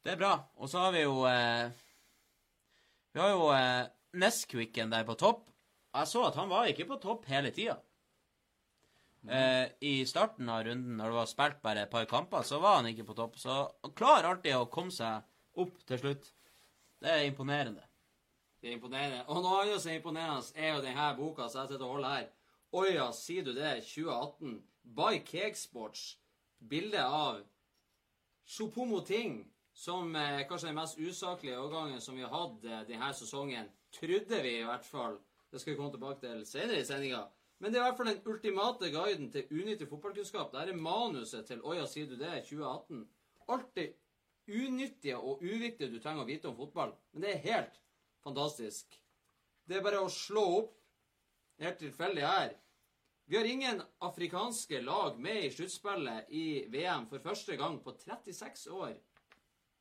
[0.05, 0.33] Det er bra.
[0.57, 1.71] Og så har vi jo eh,
[3.13, 5.51] Vi har jo eh, Nesquicken der på topp.
[5.95, 7.79] Jeg så at han var ikke på topp hele tida.
[9.29, 12.79] Eh, I starten av runden, når det var spilt bare et par kamper, så var
[12.79, 13.39] han ikke på topp.
[13.41, 15.25] Så han klarer alltid å komme seg
[15.59, 16.31] opp til slutt.
[17.03, 17.85] Det er imponerende.
[18.61, 19.25] Det er imponerende.
[19.29, 22.17] Og noe annet som er imponerende, er jo denne boka som jeg sitter og holder
[22.17, 22.33] her.
[22.79, 23.79] Oja, sier du det?
[23.87, 24.59] 2018.
[24.99, 26.19] By Cakesports.
[26.59, 27.43] Bilde av
[28.49, 33.13] Chopomo Ting, som eh, kanskje den mest usaklige overgangen som vi har hatt eh, denne
[33.15, 33.69] sesongen.
[33.95, 35.19] Trodde vi, i hvert fall.
[35.51, 37.23] Det skal vi komme tilbake til senere i sendinga.
[37.59, 40.53] Men det er i hvert fall den ultimate guiden til unyttig fotballkunnskap.
[40.53, 42.45] Dette er manuset til Oja, sier du det?
[42.47, 43.03] 2018.
[43.49, 43.89] Alt det
[44.49, 46.95] unyttige og uviktige du trenger å vite om fotball.
[47.13, 47.81] Men det er helt
[48.25, 49.01] fantastisk.
[49.69, 50.75] Det er bare å slå opp
[51.65, 52.55] helt tilfeldig her.
[53.29, 58.71] Vi har ingen afrikanske lag med i sluttspillet i VM for første gang på 36
[58.73, 58.95] år.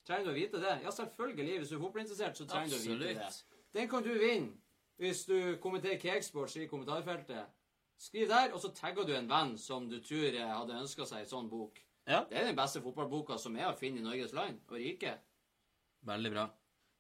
[0.08, 0.74] Trenger du å vite det?
[0.84, 1.60] Ja, selvfølgelig.
[1.62, 3.30] Hvis du er fotballinteressert, så trenger du å vite det.
[3.76, 4.56] Den kan du vinne
[5.02, 7.54] hvis du kommenterer Cakesports i kommentarfeltet.
[7.98, 11.32] Skriv der, og så tagger du en venn som du tror hadde ønska seg en
[11.32, 11.80] sånn bok.
[12.08, 12.22] Ja.
[12.30, 15.18] Det er den beste fotballboka som er å finne i Norges land og rike.
[16.08, 16.46] Veldig bra.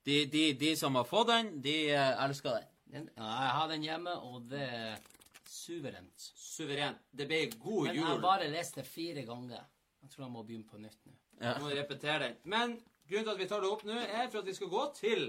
[0.07, 2.73] De, de, de som har fått den, de eh, elsker den.
[2.87, 4.99] Den, ja, jeg har den hjemme, og det er
[5.47, 6.27] suverent.
[6.39, 7.01] Suverent.
[7.11, 9.65] Det ble god Men jeg har bare lest det fire ganger.
[10.03, 11.15] Jeg tror jeg må begynne på nytt nå.
[11.41, 11.53] Ja.
[11.53, 12.37] Jeg må repetere den.
[12.43, 14.85] Men grunnen til at vi tar det opp nå, er for at vi skal gå
[14.97, 15.27] til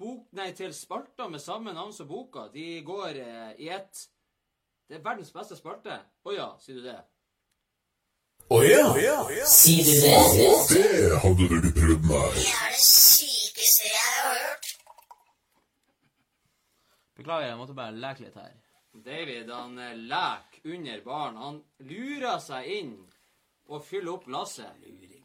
[0.00, 2.48] bok, nei, til spalter med samme navn som boka.
[2.54, 4.06] De går eh, i ett.
[4.88, 6.00] Det er verdens beste spalte.
[6.26, 6.98] Å ja, sier du det?
[8.50, 8.86] Å ja!
[9.46, 10.14] Sier du det?
[10.72, 12.24] Det hadde du ikke prøvd, nei.
[12.34, 14.72] Det er det sykeste jeg har hørt.
[17.20, 18.56] Beklager, jeg måtte bare leke litt her.
[19.04, 21.38] David han eh, leker under baren.
[21.44, 22.96] Han lurer seg inn
[23.70, 24.80] og fyller opp glasset.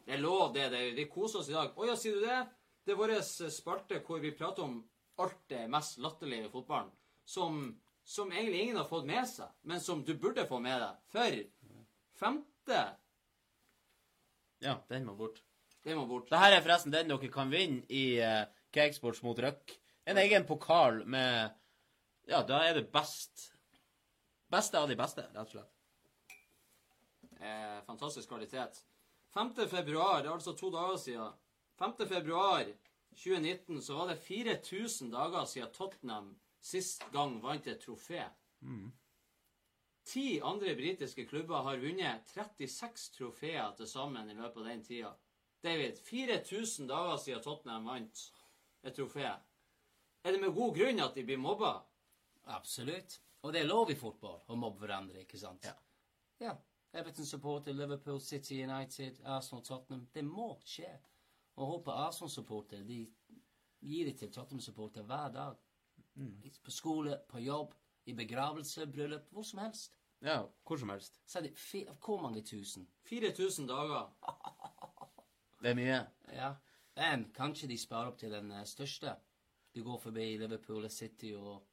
[0.05, 0.67] Det er lov, det.
[0.69, 0.83] det.
[0.99, 1.73] Vi koser oss i dag.
[1.73, 2.43] Å ja, sier du det?
[2.85, 3.15] Det er vår
[3.49, 4.77] spalte hvor vi prater om
[5.21, 6.91] alt det mest latterlige i fotballen.
[7.25, 7.63] Som,
[8.03, 10.99] som egentlig ingen har fått med seg, men som du burde få med deg.
[11.09, 11.39] For
[12.19, 12.83] femte
[14.63, 15.41] Ja, den må bort.
[15.85, 16.29] Den må bort.
[16.29, 19.73] Dette er forresten den dere kan vinne i uh, Cakesports mot Røk.
[20.05, 21.55] En egen pokal med
[22.29, 23.51] Ja, da er det best
[24.53, 25.71] Beste av de beste, rett og slett.
[27.41, 28.77] Eh, fantastisk kvalitet.
[29.33, 29.49] 5.
[29.67, 31.33] februar, det er altså to dager siden.
[31.79, 32.07] 5.
[32.07, 32.65] februar
[33.15, 38.23] 2019 så var det 4000 dager siden Tottenham sist gang vant et trofé.
[40.05, 45.11] Ti andre britiske klubber har vunnet 36 trofeer til sammen i løpet av den tida.
[45.63, 48.21] David, 4000 dager siden Tottenham vant
[48.83, 49.31] et trofé.
[50.23, 51.73] Er det med god grunn at de blir mobba?
[52.45, 53.19] Absolutt.
[53.41, 55.65] Og det er lov i fotball å mobbe hverandre, ikke sant?
[55.65, 55.75] Ja.
[56.39, 56.55] Ja.
[56.95, 60.07] Everton-supporter, Liverpool, City United, Arsenal, Tottenham.
[60.13, 60.89] Det må skje.
[61.55, 63.05] Og håper Arsenal-supporter de
[63.85, 65.55] gir det til Tottenham-supporter hver dag.
[66.63, 67.73] På skole, på jobb,
[68.05, 69.95] i begravelse, bryllup, hvor som helst.
[70.21, 71.19] Ja, hvor som helst.
[71.27, 71.53] Så er det
[72.05, 72.87] hvor mange tusen?
[73.09, 74.09] 4000 dager.
[75.61, 76.01] Det er mye.
[76.33, 76.51] Ja.
[76.95, 79.15] Men kanskje de sparer opp til den eh, største.
[79.75, 81.63] De går forbi Liverpool og City og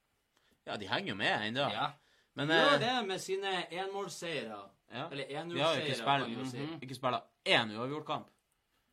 [0.67, 1.67] Ja, de henger jo med ennå.
[1.71, 1.91] Ja.
[2.35, 4.61] Men Gjør eh, det med sine enmålseiere.
[4.93, 5.09] ja.
[5.11, 6.79] Eller Vi har jo ikke 1-0-seiere, kan vi jo spilt si.
[6.87, 8.31] ikke spilla én uavgjort kamp.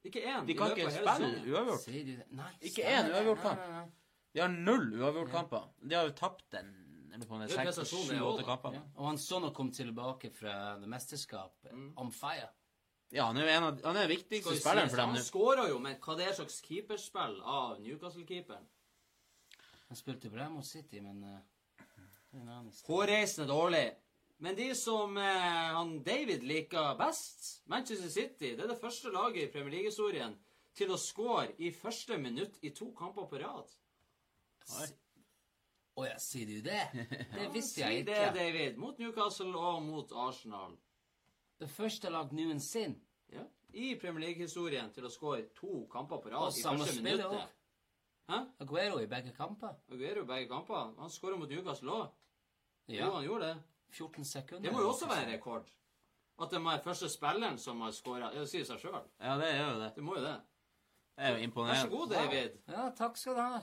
[0.07, 0.45] Ikke én.
[0.47, 1.81] De kan ikke spille uavgjort.
[1.83, 2.27] Sier du det?
[2.39, 2.51] Nei.
[2.69, 3.15] Ikke én det.
[3.17, 3.65] uavgjort Nei, kamp.
[3.65, 3.87] nei, nei.
[4.33, 5.65] De har null uavgjort-kamper.
[5.89, 6.69] De har jo tapt en
[7.13, 8.75] eller på en Det seks, sju-åtte kamper.
[8.77, 8.81] Ja.
[8.95, 12.47] Og han Sonner kom tilbake fra det mesterskapet on fire.
[13.11, 15.65] Ja, han er jo en av han er den viktigste spilleren for dem Han skåra
[15.71, 18.67] jo, men hva det er slags keeperspill av Newcastle-keeperen?
[19.89, 21.39] Han spilte bra mot City, men uh.
[22.85, 23.87] Hårreisende dårlig.
[24.39, 29.43] Men de som eh, han David liker best, Manchester City, det er det første laget
[29.43, 30.37] i Premier League-historien
[30.79, 33.73] til å score i første minutt i to kamper på rad.
[35.99, 36.85] Å ja, sier du det?
[37.35, 38.19] Det visste jeg Si jeg det.
[38.37, 38.77] David.
[38.79, 40.77] Mot Newcastle og mot Arsenal.
[41.59, 42.95] Det første lag noensinne.
[43.33, 43.43] Ja.
[43.75, 47.51] I Premier League-historien til å score to kamper på Og rad i samme første minutt.
[48.29, 48.39] Hæ?
[48.63, 49.75] Aguero i begge kamper.
[49.91, 50.95] Aguero i begge kamper.
[51.01, 52.15] Han skåra mot Newcastle òg.
[52.87, 53.03] Ja.
[53.03, 53.59] Jo, han gjorde det.
[53.91, 54.63] 14 sekunder.
[54.69, 55.69] Det må jo også være en rekord.
[56.39, 58.31] At det er første spilleren som har skåra.
[58.33, 59.01] Det sier seg sjøl.
[59.19, 59.89] Ja, det gjør jo det.
[59.95, 60.37] Det må jo det.
[61.17, 61.81] Det er jo imponerende.
[61.83, 62.57] Vær så god, David.
[62.71, 63.61] Ja, takk skal du ha.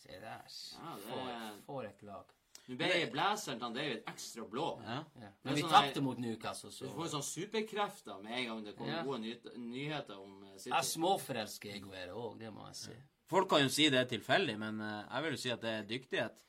[0.00, 0.42] Se der.
[0.80, 0.96] Ja,
[1.28, 2.24] er- for et lag.
[2.70, 4.66] Nå ble blazeren til David ekstra blå.
[4.82, 4.98] Ja.
[5.20, 5.30] Ja.
[5.44, 8.46] Men vi sånn tapte her- mot Newcastle, så Du får jo sånn superkrefter med en
[8.46, 9.02] gang det kommer Ja.
[9.02, 10.70] gode ny nyheter om City.
[10.70, 12.92] Jeg småforelsker småforelska òg, det må jeg si.
[13.26, 15.70] Folk kan jo si det er tilfeldig, men eh, jeg vil jo si at det
[15.70, 16.44] er dyktighet.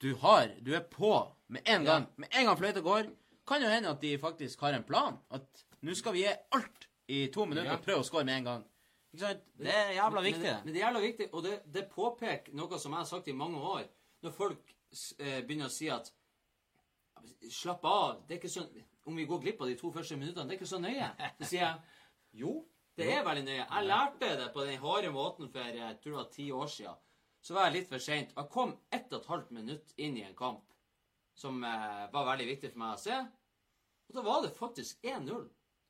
[0.00, 1.12] Du har Du er på
[1.48, 2.06] med en gang.
[2.16, 3.10] Med en gang fløyta går,
[3.46, 5.18] kan jo hende at de faktisk har en plan.
[5.30, 8.44] At nå skal vi gi alt i to minutter og prøve å score med en
[8.44, 8.64] gang.
[9.14, 9.44] Ikke sant?
[9.58, 10.42] Det er jævla Men, viktig.
[10.42, 13.28] det- men det er jævla viktig, og det, det påpeker noe som jeg har sagt
[13.28, 13.84] i mange år.
[14.22, 14.74] Når folk
[15.18, 16.12] eh, begynner å si at
[17.50, 18.20] Slapp av.
[18.28, 18.66] det er ikke så,
[19.06, 21.08] Om vi går glipp av de to første minuttene, det er ikke så nøye.
[21.40, 21.80] Så sier jeg
[22.42, 22.64] jo,
[22.98, 23.66] det er veldig nøye.
[23.70, 26.94] Jeg lærte det på den harde måten for jeg tror det var ti år siden.
[27.46, 28.32] Så var jeg litt for seint.
[28.34, 30.64] Jeg kom ett og et halvt minutt inn i en kamp
[31.38, 33.18] som eh, var veldig viktig for meg å se.
[34.08, 35.44] Og da var det faktisk 1-0.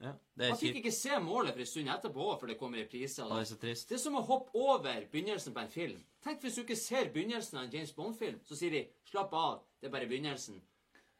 [0.04, 0.10] Ja,
[0.42, 3.24] Jeg fikk ikke se målet for en stund etterpå, for det kom repriser.
[3.24, 3.88] Og det er så trist.
[3.88, 6.02] det er som å hoppe over begynnelsen på en film.
[6.26, 8.42] Tenk hvis du ikke ser begynnelsen av en James Bond-film.
[8.44, 10.60] Så sier de 'slapp av, det er bare begynnelsen'.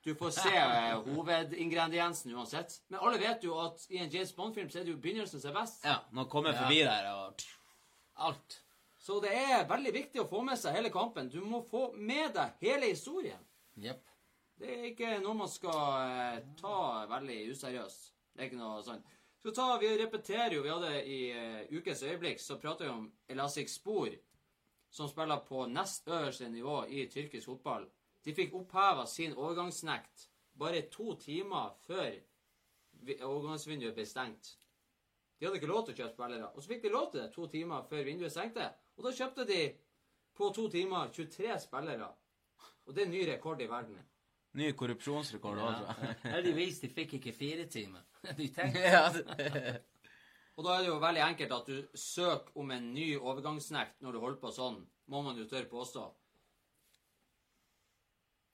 [0.05, 2.77] Du får se eh, hovedingrediensen uansett.
[2.93, 5.55] Men alle vet jo at i en James Bond-film så er det jo begynnelsen som
[5.55, 5.81] er best.
[5.85, 7.47] Ja, nå kommer forbi der og
[8.29, 8.61] Alt.
[9.07, 11.29] Så det er veldig viktig å få med seg hele kampen.
[11.31, 13.43] Du må få med deg hele historien.
[13.79, 14.01] Yep.
[14.59, 16.79] Det er ikke noe man skal eh, ta
[17.13, 18.09] veldig useriøst.
[18.33, 19.13] Det er ikke noe sånt.
[19.39, 23.05] Skal ta, Vi repeterer jo, vi hadde i uh, Ukens øyeblikk, så prater vi om
[23.31, 24.11] Elasik Spor,
[24.91, 27.87] som spiller på nest øverste nivå i tyrkisk fotball.
[28.27, 30.27] De fikk oppheva sin overgangsnekt
[30.59, 32.17] bare to timer før
[33.29, 34.57] overgangsvinduet ble stengt.
[35.39, 36.51] De hadde ikke lov til å kjøpe spillere.
[36.57, 38.67] Og så fikk de lov til det to timer før vinduet stengte.
[38.97, 39.61] Og da kjøpte de
[40.37, 42.09] på to timer 23 spillere.
[42.87, 43.99] Og det er ny rekord i verden.
[44.57, 45.95] Ny korrupsjonsrekord Ja.
[46.37, 48.05] Heldigvis, de fikk ikke fire timer.
[48.39, 49.03] De tenker ja,
[50.57, 54.17] Og da er det jo veldig enkelt at du søker om en ny overgangsnekt når
[54.17, 54.79] du holder på sånn,
[55.13, 56.07] må man jo tørre påstå.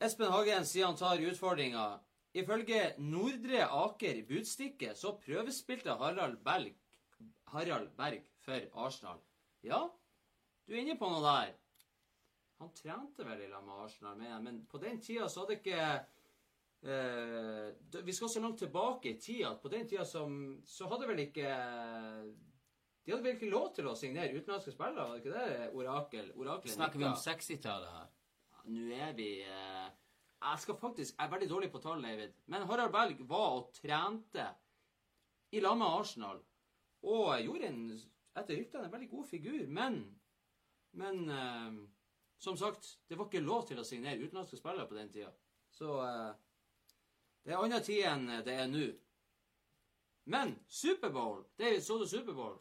[0.02, 1.87] Espen Hagen sier han tar utfordringa.
[2.35, 6.74] Ifølge Nordre Aker Budstikke så prøvespilte Harald Berg,
[7.55, 9.20] Harald Berg for Arsenal.
[9.62, 9.85] Ja,
[10.66, 11.53] du er inne på noe der.
[12.62, 15.79] Han trente vel i lag med Arsenal, mener men på den tida så hadde ikke
[16.87, 21.09] eh, Vi skal så langt tilbake i tida at på den tida som, så hadde
[21.11, 21.48] vel ikke
[23.03, 25.72] De hadde vel ikke lov til å signere utenlandske spillere, var det ikke det?
[25.75, 28.09] Orakel, Oraklet Snakker vi om 60-tallet her?
[28.70, 29.90] Nå er vi eh,
[30.38, 33.75] Jeg skal faktisk Jeg er veldig dårlig på tall, Eivind, Men Harald Berg var og
[33.75, 34.46] trente
[35.53, 36.38] i lag med Arsenal.
[37.05, 37.81] Og gjorde en,
[38.38, 39.66] etter ryktene en veldig god figur.
[39.68, 39.98] Men
[40.98, 41.76] Men eh,
[42.42, 45.31] som sagt, det var ikke lov til å signere utenlandske spillere på den tida.
[45.72, 46.33] Så eh,
[47.42, 48.88] det er annen tid enn det er nå.
[50.33, 52.59] Men Superbowl David, så du Superbowl?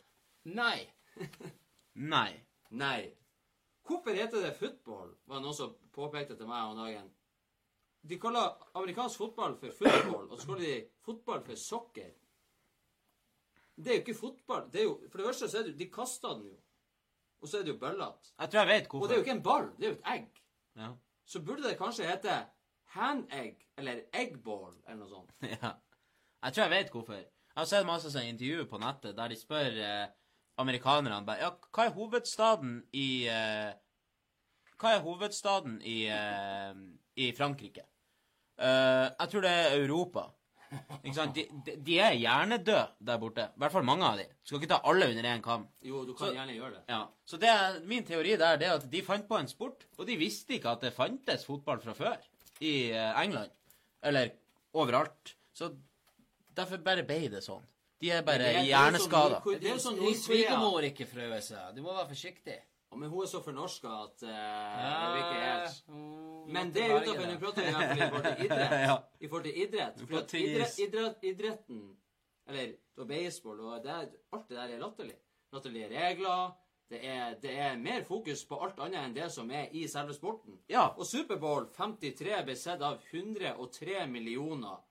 [0.50, 0.88] Nei.
[2.14, 2.32] Nei.
[2.72, 3.12] Nei.
[3.86, 5.12] Hvorfor heter det football?
[5.26, 7.10] var det noen som påpekte til meg om dagen.
[8.02, 12.14] De kaller amerikansk fotball for football, og så kaller de fotball for soccer.
[13.76, 14.70] Det er jo ikke fotball.
[14.74, 16.58] Det jo, for det første så er det jo De kaster den jo.
[17.42, 18.34] Og så er det jo bøllete.
[18.40, 19.04] Jeg tror jeg vet hvorfor.
[19.04, 20.42] Og det er jo ikke en ball, det er jo et egg.
[20.78, 20.90] Ja.
[21.26, 22.40] Så burde det kanskje hete
[22.96, 25.32] hand egg, eller eggball, eller noe sånt.
[25.56, 25.76] ja.
[26.42, 27.22] Jeg tror jeg vet hvorfor.
[27.52, 30.10] Jeg har sett masse sånne intervjuer på nettet der de spør eh,
[30.62, 33.72] amerikanerne bare Ja, hva er hovedstaden i eh,
[34.80, 36.78] Hva er hovedstaden i, eh,
[37.22, 37.86] i Frankrike?
[38.62, 40.24] Uh, jeg tror det er Europa.
[41.04, 41.36] Ikke sant?
[41.36, 43.44] De, de, de er hjernedøde der borte.
[43.56, 44.26] I hvert fall mange av de.
[44.48, 45.66] Skal ikke ta alle under én kam.
[45.84, 46.84] Jo, du kan Så- gjerne gjøre det.
[46.90, 47.02] Ja.
[47.26, 50.08] Så det er, min teori der det er at de fant på en sport, og
[50.08, 52.18] de visste ikke at det fantes fotball fra før
[52.62, 53.52] i eh, England.
[54.04, 54.32] Eller
[54.74, 55.36] overalt.
[55.54, 55.74] Så
[56.56, 57.64] derfor bare ble det sånn.
[58.02, 59.42] De er bare Det det jo hjerneskada.
[59.44, 60.22] sånn Det er jo sånn Nordkorea.
[60.24, 61.76] svigermor ikke fra seg.
[61.76, 62.56] Du må være forsiktig.
[62.92, 64.30] Ja, Men hun er så fornorska at uh,
[65.14, 65.92] det ikke helt
[66.52, 67.28] Men det er utafor.
[67.32, 68.78] Nå prater vi i forhold til idrett.
[68.84, 68.98] Ja.
[69.20, 70.02] I forhold til idrett.
[70.08, 71.86] For at idrett, idrett, idretten,
[72.50, 74.02] eller da baseball og det,
[74.34, 75.16] Alt det der er latterlig.
[75.54, 76.52] Latterlige regler.
[76.92, 80.12] Det er, det er mer fokus på alt annet enn det som er i selve
[80.12, 80.58] sporten.
[80.68, 80.90] Ja.
[80.98, 84.82] Og Superbowl 53 ble sett av 103 millioner.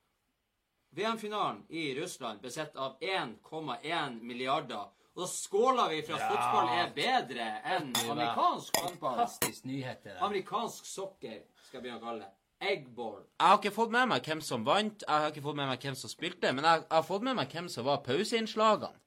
[0.96, 4.88] VM-finalen i Russland ble sett av 1,1 milliarder.
[5.16, 7.46] Og da skåler vi for at fotball er bedre
[7.76, 9.16] enn amerikansk fotball.
[9.18, 10.20] Fantastisk nyhet, det der.
[10.22, 12.30] Amerikansk sokker, skal jeg begynne å kalle det.
[12.70, 13.22] Eggball.
[13.40, 15.80] Jeg har ikke fått med meg hvem som vant, jeg har ikke fått med meg
[15.86, 19.00] hvem som spilte, men jeg, har fått med meg hvem som var pauseinnslagene.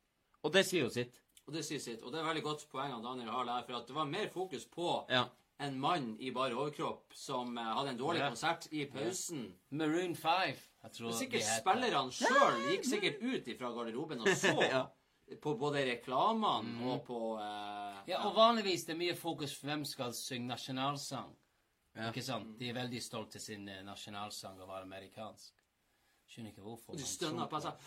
[0.44, 1.13] Og det sier jo sitt.
[1.48, 2.02] Og det sier sitt.
[2.04, 4.28] Og det er veldig godt poeng av Daniel har der, for at det var mer
[4.34, 5.26] fokus på Ja.
[5.60, 8.28] en mann i bare overkropp som eh, hadde en dårlig Ja.
[8.34, 9.54] konsert i pausen.
[9.72, 10.58] Maroon 5.
[10.84, 14.88] Jeg tror sikkert spillerne sjøl gikk sikkert ut fra garderoben og så Ja.
[15.41, 19.86] På både reklamene og på eh, Ja, og vanligvis det er mye fokus på hvem
[19.88, 21.32] skal synge nasjonalsang.
[21.93, 22.10] Ja.
[22.10, 22.56] Ikke sant?
[22.60, 25.62] De er veldig stolte til sin eh, nasjonalsang å være amerikansk.
[26.34, 26.98] Skjønner ikke hvorfor.
[26.98, 27.78] Du stønner på sånn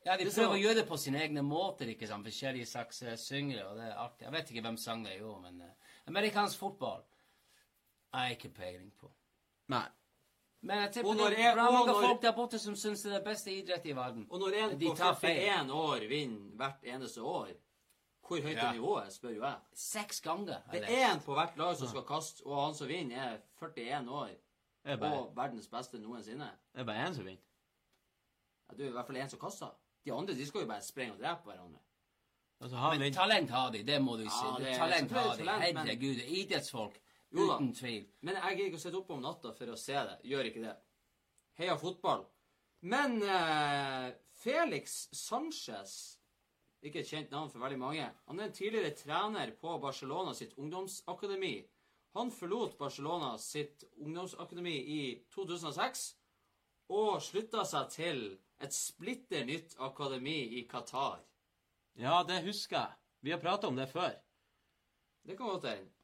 [0.00, 2.26] Ja, de er prøver å gjøre det på sine egne måter, ikke sant?
[2.26, 4.24] Forskjellige slags eh, syngere, og det er artig.
[4.26, 7.04] Jeg vet ikke hvem sang det er, jo, men eh, amerikansk fotball
[8.14, 9.12] har jeg ikke peiling på.
[9.70, 9.84] Nei.
[10.62, 13.14] Men jeg Og tipper når det er bra mange folk der borte som syns det
[13.16, 14.26] er beste idrett i verden.
[14.30, 17.48] Og når en på 41 år vinner hvert eneste år,
[18.28, 19.56] hvor høyt er nivået, spør jo jeg.
[19.74, 20.60] Seks ganger.
[20.72, 23.38] Det er én en på hvert lag som skal kaste, og han som vinner, er
[23.58, 24.30] 41 år.
[24.84, 26.50] Er bare, Og verdens beste noensinne.
[26.74, 27.42] det er bare én som vinner.
[28.70, 29.72] Ja, du er i hvert fall en som kaster.
[30.04, 31.80] De andre de skal jo bare sprenge og drepe hverandre.
[32.60, 33.14] Altså, han Men vinner.
[33.20, 34.46] talent har de, det må du si.
[34.46, 35.44] Ja, det er talent har de.
[35.48, 37.00] Herregud, idrettsfolk.
[37.30, 37.56] Jo da.
[37.56, 38.06] Uten tvil.
[38.26, 40.16] Men jeg gidder ikke å sitte oppe om natta for å se det.
[40.30, 40.76] Gjør ikke det.
[41.60, 42.24] Heia fotball.
[42.90, 44.08] Men eh,
[44.40, 46.16] Felix Sanchez
[46.80, 48.06] Ikke et kjent navn for veldig mange.
[48.30, 51.58] Han er en tidligere trener på Barcelona sitt ungdomsakademi.
[52.16, 55.02] Han forlot Barcelona sitt ungdomsakademi i
[55.34, 56.06] 2006
[56.96, 58.22] og slutta seg til
[58.64, 61.20] et splitter nytt akademi i Qatar.
[62.00, 62.96] Ja, det husker jeg.
[63.20, 64.16] Vi har prata om det før.
[65.28, 65.99] Det kan godt hende.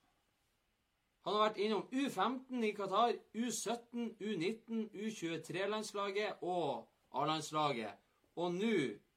[1.27, 6.87] Han har vært innom U15 i Qatar, U17, U19, U23-landslaget og
[7.19, 7.99] A-landslaget.
[8.39, 8.73] Og nå,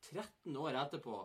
[0.09, 1.17] 13 år etterpå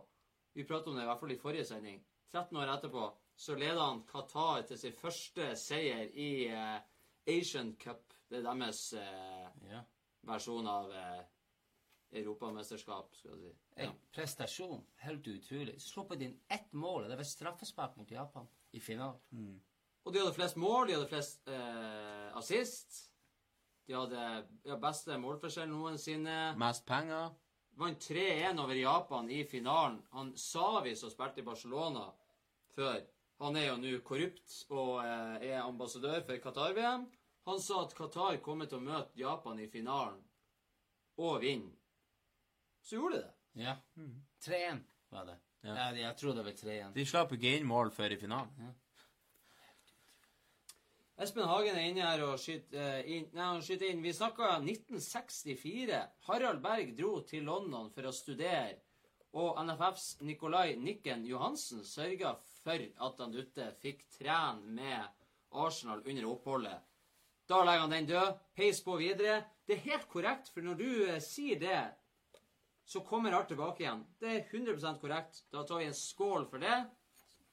[0.55, 2.03] Vi pratet om det i hvert fall i forrige sending.
[2.31, 6.77] 13 år etterpå så leder han Qatar til sin første seier i eh,
[7.27, 8.13] Asian Cup.
[8.31, 9.81] Det er deres eh, Ja.
[10.23, 11.25] versjon av eh,
[12.21, 13.55] europamesterskap, skal jeg si.
[13.83, 14.85] En prestasjon.
[15.03, 15.75] Helt utrolig.
[15.83, 17.09] Sluppet inn ett mål.
[17.11, 19.61] Det var straffespark mot Japan i finalen.
[20.05, 23.01] Og de hadde flest mål, de hadde flest eh, assist.
[23.89, 24.21] De hadde
[24.65, 26.55] ja, beste målforskjell noensinne.
[26.61, 27.33] Mest penger.
[27.81, 29.99] Vant 3-1 over Japan i finalen.
[30.15, 32.07] Han Savi som spilte i Barcelona
[32.77, 33.01] før,
[33.43, 37.09] han er jo nå korrupt og eh, er ambassadør for Qatar-VM.
[37.49, 40.21] Han sa at Qatar kommer til å møte Japan i finalen
[41.21, 41.75] og vinne.
[42.85, 43.65] Så gjorde de det.
[43.65, 43.75] Ja.
[44.45, 44.81] 3-1
[45.13, 45.37] var det.
[45.65, 45.75] Ja.
[45.75, 46.95] Jeg, jeg tror det var 3-1.
[46.95, 48.73] De slapp ikke inn mål før i finalen.
[51.15, 54.03] Espen Hagen er inne her og skyter eh, inn, nei, han skyter inn.
[54.03, 56.01] Vi snakka 1964.
[56.27, 58.81] Harald Berg dro til London for å studere,
[59.39, 66.27] og NFFs Nikolai Nikken Johansen sørga for at han Dutte fikk trene med Arsenal under
[66.33, 66.83] oppholdet.
[67.47, 68.41] Da legger han den død.
[68.57, 69.43] Peis på videre.
[69.67, 71.83] Det er helt korrekt, for når du eh, sier det,
[72.91, 74.03] så kommer alt tilbake igjen.
[74.19, 75.45] Det er 100% korrekt.
[75.55, 76.81] Da tar vi en skål for det.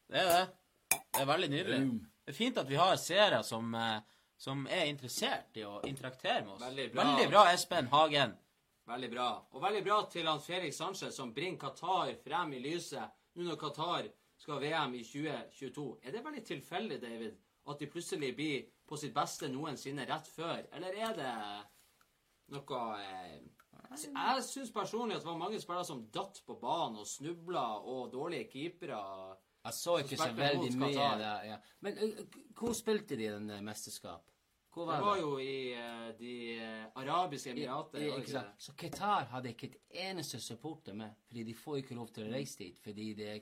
[0.10, 0.42] Det er det.
[0.90, 1.84] Det er veldig nydelig.
[2.26, 4.02] Det er fint at vi har seere som, eh,
[4.38, 6.62] som er interessert i å interaktere med oss.
[6.62, 7.04] Veldig bra.
[7.04, 8.38] Veldig bra, Espen Hagen.
[8.88, 9.30] Veldig bra.
[9.52, 13.60] Og veldig bra til han Felix Sanchez, som bringer Qatar frem i lyset nå når
[13.62, 14.10] Qatar
[14.42, 15.88] skal ha VM i 2022.
[16.04, 17.38] Er det veldig tilfeldig, David,
[17.70, 20.66] at de plutselig blir på sitt beste noensinne rett før?
[20.74, 21.34] Eller er det
[22.52, 23.38] noe eh,
[23.92, 28.12] Jeg syns personlig at det var mange spillere som datt på banen og snubla, og
[28.14, 29.00] dårlige keepere.
[29.64, 31.44] Jeg så ikke så så veldig mye der.
[31.52, 31.58] Ja.
[31.86, 31.98] Men
[32.58, 34.28] hvor spilte de den eh, mesterskap?
[34.72, 35.22] Hvor Det var var det?
[35.22, 38.06] jo i uh, de eh, arabiske emirater.
[38.10, 38.54] Var ikke sant?
[38.58, 39.76] Så Qatar hadde ikke et
[40.08, 43.42] eneste supporter med, fordi de får ikke lov til å reise dit, fordi det er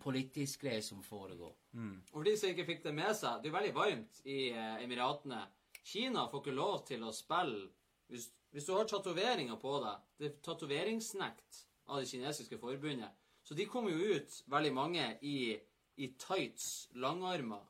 [0.00, 1.52] politisk greier som foregår.
[1.72, 1.98] Mm.
[2.12, 4.80] Og for de som ikke fikk det med seg, det er veldig varmt i uh,
[4.82, 5.42] Emiratene.
[5.84, 7.68] Kina får ikke lov til å spille
[8.08, 10.08] hvis, hvis du har tatoveringer på deg.
[10.16, 13.12] Det er tatoveringsnekt av det kinesiske forbundet.
[13.50, 15.56] Så de kom jo ut, veldig mange, i,
[15.98, 17.64] i tights, langarmer,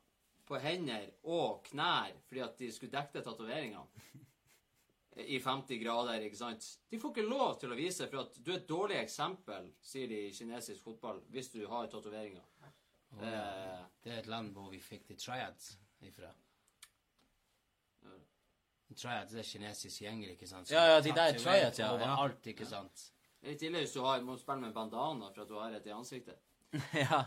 [0.44, 3.86] på hender og knær fordi at de skulle dekke tatoveringene.
[5.24, 6.66] I 50 grader, ikke sant.
[6.92, 10.10] De får ikke lov til å vise, for at du er et dårlig eksempel, sier
[10.10, 12.44] de i kinesisk fotball, hvis du har tatoveringer.
[13.16, 15.72] Eh, Det er et land hvor vi fikk the triads
[16.04, 16.30] ifra.
[19.00, 20.70] Triads er kinesisk gjenger, ikke sant?
[20.70, 21.94] Ja, ja, de der er triads, ja, ja.
[21.96, 23.06] Overalt, ikke sant?
[23.42, 26.40] I tillegg du har, må spille med bandana for at du har et i ansiktet.
[27.04, 27.22] ja.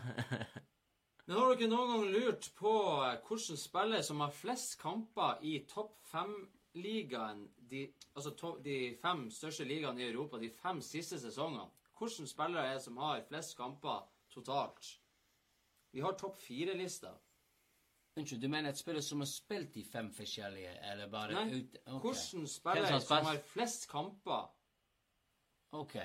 [1.26, 5.56] Men har dere noen gang lurt på eh, hvilken spiller som har flest kamper i
[5.68, 11.66] topp fem-ligaen, de, altså to, de fem største ligaene i Europa, de fem siste sesongene?
[11.98, 14.04] Hvilken spillere er det som har flest kamper
[14.34, 14.98] totalt?
[15.94, 17.14] Vi har topp fire-lista.
[18.14, 21.78] Unnskyld, du mener et spiller som har spilt i fem forskjellige, eller bare Nei, ut...
[21.86, 22.00] Okay.
[22.04, 24.52] hvilken spiller som som har flest kamper
[25.74, 25.96] Ok.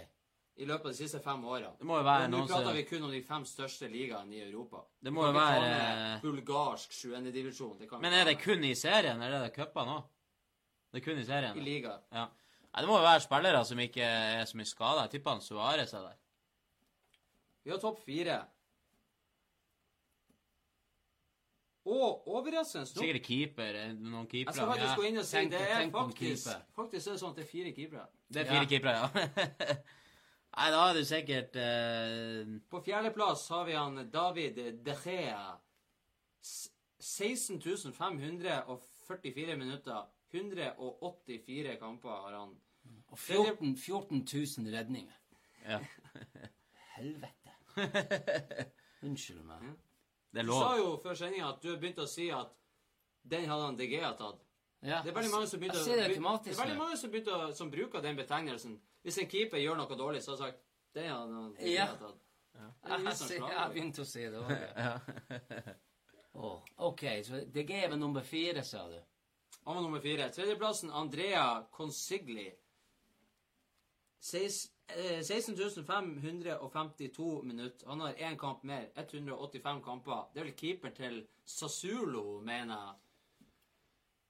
[0.59, 1.71] i løpet av de siste fem årene?
[1.79, 4.35] Det må jo være Nå noen prater som vi kun om de fem største ligaene
[4.35, 4.81] i Europa.
[4.99, 7.77] Det må Vi jo kan ikke ta være med bulgarsk sjuendedivisjon.
[7.79, 10.03] Det Men er det kun i serien, eller er det cupene òg?
[10.91, 11.57] Det er kun i serien?
[11.57, 11.99] i liga?
[12.11, 12.25] Ja.
[12.69, 15.05] Nei, det må jo være spillere som ikke er så mye skada.
[15.07, 16.17] Jeg tipper han Suárez er der.
[17.63, 18.41] Vi har topp fire.
[21.89, 23.73] Og overraskende nok Sikkert keeper.
[23.97, 24.51] Noen keepere.
[24.51, 26.47] Jeg skal faktisk Ja, gå inn og si tenk- det er faktisk.
[26.75, 28.05] Faktisk er det sånn at det er fire keepere.
[28.29, 28.65] Det er fire Ja.
[28.73, 29.07] keepere, ja.
[30.59, 32.59] Nei, da er det sikkert uh...
[32.69, 35.49] På fjerdeplass har vi han David De Gea.
[36.99, 40.03] 16.544 minutter.
[40.31, 42.49] 184 kamper har han.
[43.09, 45.13] Og 14, 14 000 redninger.
[45.67, 45.79] Ja.
[46.97, 47.51] Helvete.
[49.05, 49.61] Unnskyld meg.
[50.29, 52.53] Det er Du sa jo før sendinga at du begynte å si at
[53.29, 54.45] den hadde han DG-tatt.
[54.79, 57.51] Ja, Det er veldig mange som begynte det Det er veldig mange som, begynte å,
[57.53, 58.77] som bruker den betegnelsen.
[59.03, 60.65] Hvis en keeper gjør noe dårlig, så har han sagt
[60.95, 61.87] den hadde han DG ja.
[61.99, 62.25] tatt.
[62.59, 62.69] Ja.
[62.87, 64.49] Jeg, har begynt å si det òg.
[66.89, 68.97] OK, så DG er nummer fire, sa du.
[69.65, 70.29] Han var nummer fire.
[70.33, 72.47] Tredjeplassen Andrea Consigli.
[74.21, 75.55] Seis- eh, 16
[75.85, 77.87] 552 minutter.
[77.87, 78.89] Han har én kamp mer.
[78.95, 80.29] 185 kamper.
[80.33, 82.95] Det er vel keeper til Sasulo, mener jeg.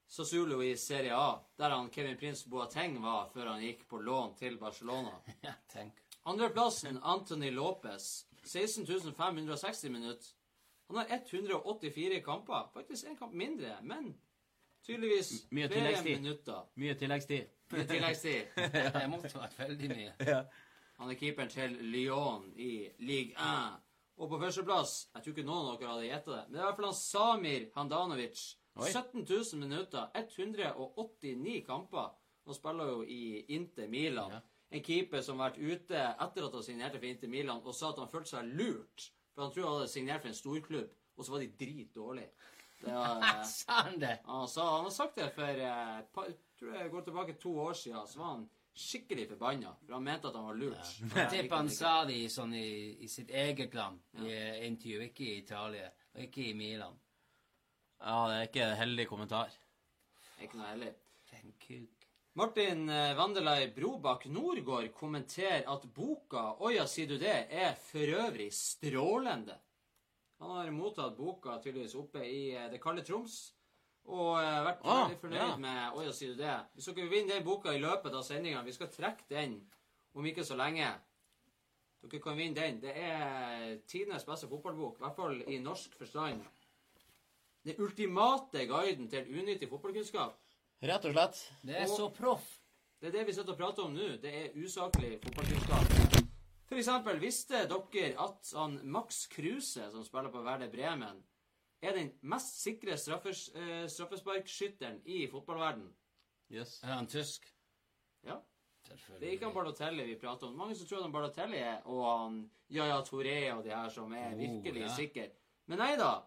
[0.07, 4.35] Sasulo i Serie A, der han Kevin Prince Boateng var før han gikk på lån
[4.39, 5.11] til Barcelona.
[5.43, 5.93] Ja, tenk.
[6.25, 8.25] Andreplassen Anthony Lopez.
[8.45, 10.27] 16.560 minutter.
[10.87, 12.69] Han har 184 kamper.
[12.73, 14.15] Faktisk én kamp mindre, men
[14.85, 16.65] tydeligvis flere minutter.
[16.75, 17.45] Mye tilleggstid.
[17.73, 18.35] Mye si.
[18.95, 20.39] Det måtte vært veldig mye.
[20.99, 23.77] Han er keeperen til Lyon i Ligue 1.
[24.19, 26.63] Og på førsteplass Jeg tror ikke noen av dere hadde gjetta det, men det er
[26.63, 28.41] i hvert fall han Samir Handanovic.
[28.79, 28.89] Oi.
[28.91, 32.11] 17 000 minutter, 189 kamper.
[32.47, 34.35] Han spiller jo i Inter Milan.
[34.35, 34.41] Ja.
[34.69, 37.93] En keeper som har vært ute etter at han signerte for Inter Milan, og sa
[37.93, 39.09] at han følte seg lurt.
[39.33, 42.31] For han tror han hadde signert for en storklubb, og så var de dritdårlige.
[42.79, 43.23] Det var,
[43.79, 44.13] han det?
[44.25, 46.27] han, sa, han har sagt det for eh, pa,
[46.59, 48.07] tror jeg går tilbake to år siden.
[48.07, 48.47] Så var han
[48.79, 50.91] skikkelig forbanna, for han mente at han var lurt.
[51.15, 52.69] Jeg tipper han sa det i, sånn i,
[53.03, 56.99] i sitt eget land, i eh, intervju, ikke i Italia, og ikke i Milan.
[57.99, 59.55] Ja, det er ikke en heldig kommentar.
[60.39, 60.93] Ikke noe heldig.
[61.33, 62.05] Den kuk.
[62.39, 68.53] Martin eh, Vandelai Brobakk Nordgård kommenterer at boka 'Oja, sier du det?' er for øvrig
[68.53, 69.57] strålende.
[70.39, 73.41] Han har mottatt boka tydeligvis oppe i eh, det kalde Troms,
[74.05, 75.55] og eh, vært Ah, veldig fornøyd ja.
[75.57, 78.71] med 'Åja, sier du det?' Hvis dere vinner den boka i løpet av sendinga Vi
[78.71, 79.59] skal trekke den
[80.15, 80.87] om ikke så lenge.
[82.01, 82.79] Dere kan vinne den.
[82.81, 86.41] Det er tidenes beste fotballbok, i hvert fall i norsk forstand.
[87.65, 90.37] Den ultimate guiden til unyttig fotballkunnskap.
[90.81, 91.41] Rett og slett.
[91.61, 92.47] Det er så proff.
[93.01, 94.07] Det er det vi sitter og prater om nå.
[94.21, 96.25] Det er usaklig fotballkunnskap.
[96.69, 101.23] For eksempel, visste dere at han Max Kruse, som spiller på Werder Bremen,
[101.81, 105.87] er den mest sikre straffes, eh, straffesparkskytteren i fotballverden?
[106.51, 106.79] Yes.
[106.83, 107.45] Er han tysk?
[108.25, 108.39] Ja.
[109.19, 110.55] Det er ikke han Balotelli vi prater om.
[110.57, 112.39] Mange som tror at han Balotelli er, og han
[112.73, 114.95] Yaya Toré og de her som er Oh, virkelig ja.
[114.95, 115.27] sikre.
[115.67, 116.23] Men nei da.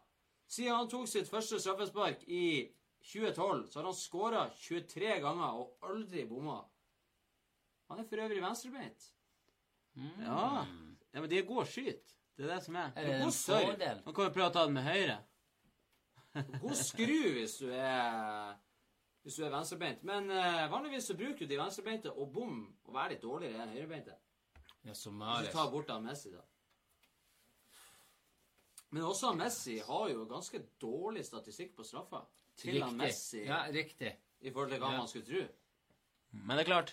[0.47, 2.69] Siden han tok sitt første straffespark i
[3.03, 6.61] 2012, så har han skåra 23 ganger og aldri bomma.
[7.91, 9.09] Han er for øvrig venstrebeint.
[9.97, 10.67] Ja.
[11.13, 12.15] ja, men de er gode å skyte.
[12.37, 12.93] Det er det som er.
[12.97, 13.99] Er det en fordel?
[14.07, 15.19] Man kan jo prøve å ta den med høyre.
[16.35, 18.55] God skru hvis du er
[19.23, 20.01] hvis du er venstrebeint.
[20.03, 23.75] Men eh, vanligvis så bruker jo de venstrebeinte å bom og være litt dårligere enn
[23.77, 24.17] høyrebeinte.
[24.83, 26.41] Ja, som Hvis du tar bort av Messi, da.
[28.93, 32.25] Men også Messi har jo ganske dårlig statistikk på straffa.
[32.61, 34.11] Til han Messi, Ja, riktig.
[34.43, 34.99] i forhold til hva Ja.
[34.99, 35.47] man skulle tro.
[36.33, 36.93] Men det er klart,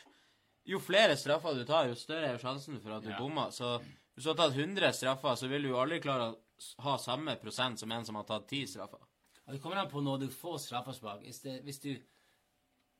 [0.66, 3.18] jo flere straffer du tar, jo større er sjansen for at du Ja.
[3.18, 3.50] bommer.
[3.52, 3.80] Så
[4.16, 6.40] hvis du har tatt 100 straffer, så vil du jo aldri klare å
[6.84, 9.00] ha samme prosent som en som har tatt 10 straffer.
[9.50, 11.24] Og Det kommer an på når du får straffespark.
[11.26, 11.95] Hvis, det, hvis, du,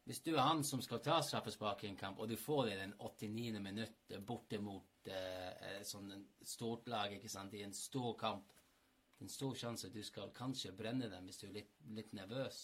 [0.10, 2.72] hvis du er han som skal ta straffespark i en kamp, og du får det
[2.74, 3.60] i den 89.
[3.62, 8.50] minutt borte mot eh, eh, sånn en stort lag ikke sant, i en stor kamp
[8.50, 11.72] Det er en stor sjanse at du skal kanskje brenne dem hvis du er litt,
[11.94, 12.64] litt nervøs.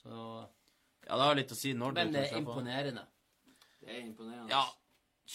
[0.00, 0.16] Så,
[1.04, 3.04] Ja, det har litt å si når du men det er imponerende.
[3.82, 4.48] Det er imponerende.
[4.56, 4.64] Ja.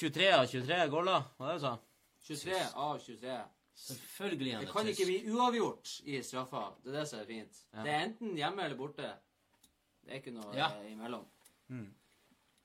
[0.01, 1.77] 23 av 23 goller, hva er det du sa?
[2.25, 3.41] 23 av 23.
[3.75, 6.63] Selvfølgelig han Det er kan ikke bli uavgjort i straffa.
[6.83, 7.61] Det er det som er fint.
[7.73, 7.83] Ja.
[7.83, 9.13] Det er enten hjemme eller borte.
[10.01, 10.69] Det er ikke noe Ja.
[10.85, 11.25] imellom.
[11.69, 11.95] imellom.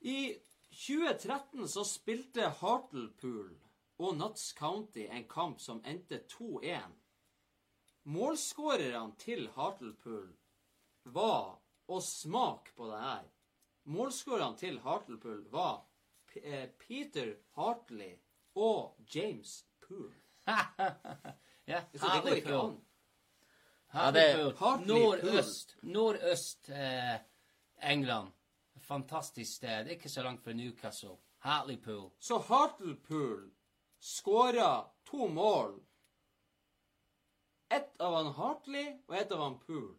[0.01, 0.35] I
[0.71, 3.55] 2013 så spilte Hartlepool
[3.99, 6.91] og Nuts County en kamp som endte 2-1.
[8.03, 10.29] Målskårerne til Hartlepool
[11.05, 13.23] var Og smak på det her.
[13.85, 15.85] Målskårerne til Hartlepool var
[16.27, 18.17] P eh, Peter Hartley
[18.55, 20.13] og James Poole.
[21.65, 22.77] ja, Så det går Hartlepool.
[23.87, 24.87] Hartlepool.
[24.87, 25.75] Nordøst.
[25.81, 27.15] Nordøst eh,
[27.91, 28.31] England.
[28.87, 29.87] Fantastisk sted.
[29.87, 31.17] Ikke så langt fra Newcastle.
[31.39, 32.11] Hartlepool.
[32.19, 33.51] Så Hartlepool
[33.99, 35.79] skåra to mål.
[37.69, 39.89] Ett av han Hartley og ett av han Pool.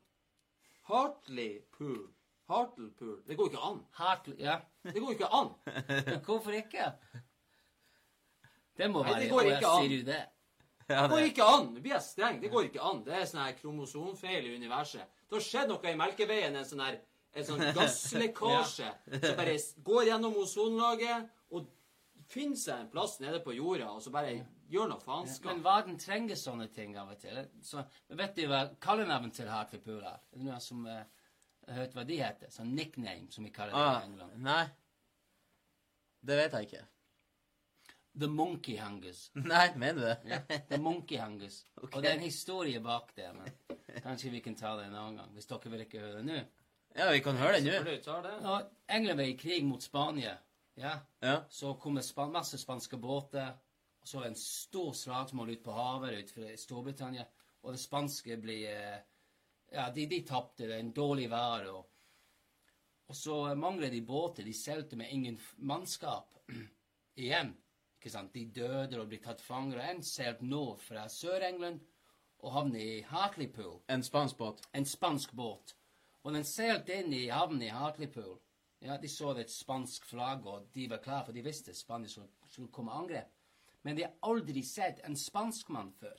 [0.89, 2.07] Hartley Pool.
[2.49, 3.23] Hartlepool.
[3.27, 3.83] Det går ikke an.
[3.93, 4.61] Hartley, Ja.
[4.83, 5.51] Det går ikke an.
[6.27, 6.93] Hvorfor ikke?
[8.79, 9.83] Det må Nei, være det går ikke an.
[9.85, 10.23] Sier du det?
[10.93, 11.67] Ja, Det går ikke an.
[11.85, 12.41] Vi er streng.
[12.41, 13.03] Det går ikke an.
[13.05, 15.05] Det er sånn her kromosomfeil i universet.
[15.29, 16.97] Det har skjedd noe i Melkeveien, en sånn her
[17.37, 21.69] en sånn gasslekkasje som bare går gjennom ozonlaget og
[22.29, 24.35] finner seg en plass nede på jorda, og så bare
[24.69, 27.39] gjør noe Men verden trenger sånne ting av og til.
[27.65, 30.21] Så, vet du hva kallenavnet til Hartlepool er?
[30.33, 31.05] Det noen som uh,
[31.69, 32.53] har hørt hva de heter?
[32.53, 34.37] Sånn nickname, som vi kaller det Ah, i England.
[34.45, 34.67] nei.
[36.29, 36.85] Det vet jeg ikke.
[38.19, 39.31] The Monkey Hangers.
[39.53, 40.17] Nei, mener du det?
[40.33, 41.61] Ja, The Monkey Hungers.
[41.93, 45.21] Og det er en historie bak det, men kanskje vi kan ta det en annen
[45.23, 46.39] gang, hvis dere vil ikke høre det nå.
[46.99, 48.15] Ja, vi kan høre det nå.
[48.43, 50.37] Når England var i krig mot Spania,
[50.79, 51.37] ja, Ja.
[51.51, 53.53] så kom det span masse spanske båter,
[54.01, 57.25] og så var det en stor slagsmål ute på havet utenfor Storbritannia,
[57.63, 58.99] og det spanske ble eh,
[59.73, 60.65] Ja, de, de tapte.
[60.65, 61.85] Det er en dårlig vær, og
[63.09, 64.45] Og så mangler de båter.
[64.45, 66.35] De seilte med ingen mannskap
[67.17, 67.55] igjen.
[67.99, 68.35] Ikke sant?
[68.35, 69.81] De døde og ble tatt fanger.
[69.83, 71.81] En seilte nå fra Sør-England
[72.39, 74.63] og havnet i Hartlepool En spansk båt.
[74.73, 75.75] en spansk båt.
[76.23, 78.39] Og den seilte inn i havnen i Hartlepool.
[78.81, 82.29] Ja, De så et spansk flagg, og de var klare, for de visste Spania skulle,
[82.49, 83.33] skulle komme angrep.
[83.83, 86.19] Men de har aldri sett en spanskmann før.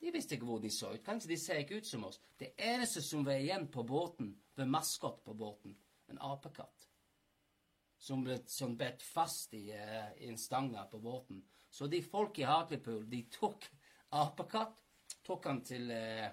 [0.00, 1.04] De visste ikke hvor de så ut.
[1.04, 2.20] Kanskje de ser ikke ut som oss.
[2.38, 5.76] Det eneste som var igjen på båten, var maskot på båten.
[6.08, 6.88] En apekatt.
[8.02, 11.42] Som ble sånn bedt fast i, uh, en stang der på båten.
[11.70, 13.68] Så de folk i Hartlepool, de tok
[14.18, 14.74] apekatt,
[15.24, 16.26] tok han til uh,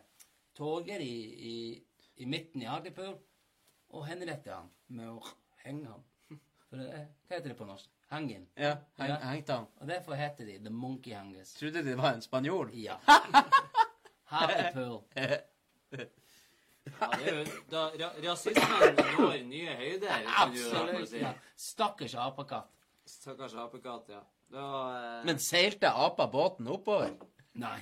[0.58, 1.14] toget i,
[1.52, 1.54] i,
[2.24, 3.14] i midten i Hartlepool,
[3.94, 5.22] og henrettet han med å
[5.64, 6.04] henge han.
[6.70, 7.94] For det, er- hva heter det på norsk?
[8.10, 8.48] Henge han.
[8.58, 9.20] Ja, heng, Ja.
[9.30, 9.68] hengte han.
[9.78, 11.54] Og derfor heter de The Monkey Hangers.
[11.60, 12.74] Trodde de det var en spanjol?
[12.82, 12.98] Ja.
[14.34, 15.04] Hartlepool.
[17.00, 20.28] Ja, det er jo, da, ra rasismen når nye høyder.
[20.44, 21.08] Absolutt.
[21.10, 21.22] si.
[21.24, 21.34] Ja.
[21.56, 22.72] Stakkars apekatt.
[23.10, 24.24] Stakkars apekatt, ja.
[24.50, 27.14] Det var, eh, Men seilte apa båten oppover?
[27.54, 27.78] Nei.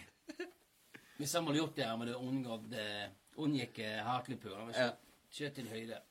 [1.17, 2.75] Hvis han hadde gjort det, han det unngått
[3.37, 4.53] unngikk Haklepur.
[4.59, 4.93] Han
[5.33, 6.01] kjørt til høyde.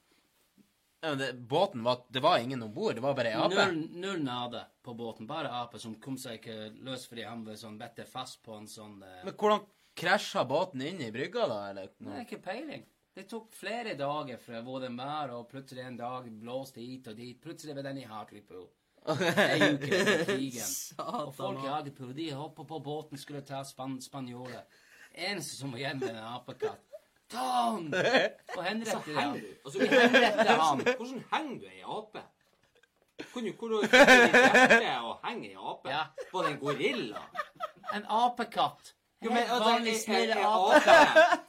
[1.00, 3.54] Ja, men det, båten var Det var ingen om bord, det var bare ei ape?
[3.54, 5.26] Null, null nade på båten.
[5.28, 8.66] Bare ape som kom seg ikke løs fordi han var sånn bedte fast på en
[8.70, 11.61] sånn eh, Men hvordan krasja båten inn i brygga, da?
[11.70, 11.92] Eller?
[12.11, 12.84] Er ikke peiling.
[13.17, 17.39] Det tok flere dager fra var, og plutselig en dag blåste hit og dit.
[17.41, 18.67] Plutselig var den i Hartlepool.
[19.09, 20.75] Ei uke etter krigen.
[21.01, 24.67] Og folk i Hartlepool de hoppet på båten, skulle ta span spanjoler.
[25.14, 26.85] Eneste som var igjen, var en apekatt.
[27.33, 27.89] Ta han!
[27.89, 29.41] Og henrette henger han.
[29.41, 29.49] du.
[29.64, 30.85] Altså, Vi henrette han.
[30.85, 32.27] Hvordan henger du ei ape?
[33.33, 35.95] Kunne du hjerte å henge ei ape?
[35.97, 36.05] Ja.
[36.29, 37.25] På en gorilla?
[37.97, 38.93] En apekatt.
[39.27, 40.91] En Jo, men altså, ei- ei ape.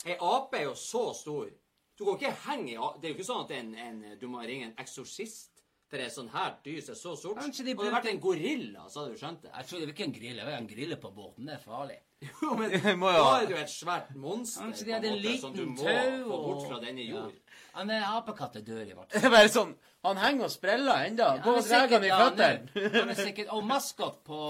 [0.05, 1.49] ape ape er jo så stor.
[1.97, 4.41] Du kan ikke henge i Det er jo ikke sånn at en, en, du må
[4.45, 5.53] ringe en eksorsist
[5.89, 7.37] For et sånn her dyr som er så sort.
[7.39, 9.51] Hadde det vært en gorilla, så hadde du skjønt det.
[9.55, 10.43] Jeg tror det er ikke en grille.
[10.45, 11.45] Det er en grille på båten.
[11.47, 11.95] Det er farlig.
[12.27, 15.55] Jo, men må jo da er du et svært monster Kanskje de hadde en liten
[15.77, 17.31] tau få bort og- fra denne jord.
[17.77, 19.31] Han er apekatt er død i hvert Det fall.
[19.31, 19.75] bare sånn
[20.07, 21.27] Han henger og spreller ennå.
[21.43, 22.71] Gå er og dra han i føttene.
[22.83, 24.41] ja, han er sikkert Og maskot på,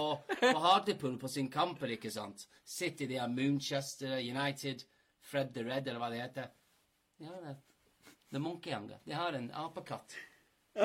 [0.42, 2.48] på Hartlepool på sin kamper, ikke sant?
[2.66, 4.86] City, de har Moonchester United,
[5.22, 6.50] Fred the Red, eller hva det heter.
[7.18, 7.58] De har det.
[8.32, 9.00] The Monkey Hunger.
[9.06, 10.18] De har en apekatt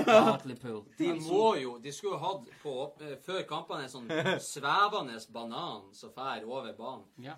[0.06, 0.84] Hartlepool.
[0.98, 4.10] De må jo De skulle jo hatt på, eh, før kampene en sånn
[4.40, 7.08] svevende banan som fær over banen.
[7.20, 7.36] Ja.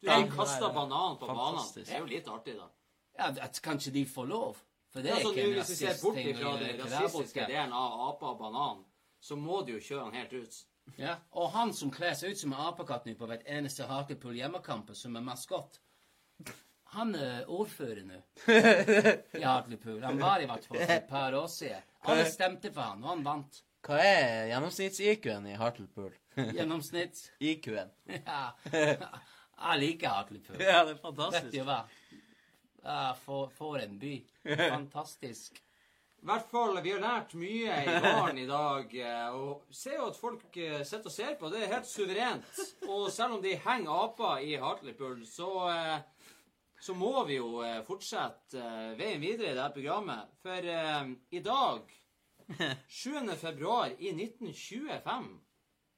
[0.00, 1.66] Du har kasta banan på banen.
[1.74, 2.70] Det er jo litt artig, da.
[3.18, 4.62] ja, kanskje de får lov.
[4.90, 7.46] For det Ja, er så ikke en hvis vi ser bort fra ifra den rasistiske
[7.46, 8.80] delen av ape og banan,
[9.22, 10.58] så må du jo kjøre han helt ut.
[10.98, 14.34] Ja, og han som kler seg ut som en apekatt nå på hvert eneste Hartlepool
[14.34, 15.78] hjemmekamp, som er maskott,
[16.96, 18.18] han er ordfører nå
[19.38, 20.00] i Hartlepool.
[20.02, 21.84] Han var i hvert fall for et par år siden.
[22.10, 23.60] Alle stemte for han, og han vant.
[23.86, 26.10] Hva er gjennomsnitts-IQ-en i Hartlepool?
[26.56, 27.28] Gjennomsnitts?
[27.40, 27.92] IQ-en.
[28.10, 28.42] Ja.
[29.60, 30.58] Jeg liker Hartlepool.
[30.58, 31.46] Ja, det er fantastisk.
[31.46, 31.78] Vet du hva?
[32.84, 34.14] Ja, for, for en by.
[34.56, 35.58] Fantastisk.
[36.20, 38.94] I hvert fall, vi har lært mye i baren i dag.
[38.94, 41.48] eh, Og ser jo at folk eh, sitter og ser på.
[41.52, 42.60] Det er helt suverent.
[42.88, 46.26] Og selv om de henger aper i Hartlepool, så, eh,
[46.80, 48.66] så må vi jo fortsette
[49.00, 50.28] veien videre i dette programmet.
[50.44, 51.88] For eh, i dag,
[53.00, 53.16] 7.
[53.40, 55.30] februar i 1925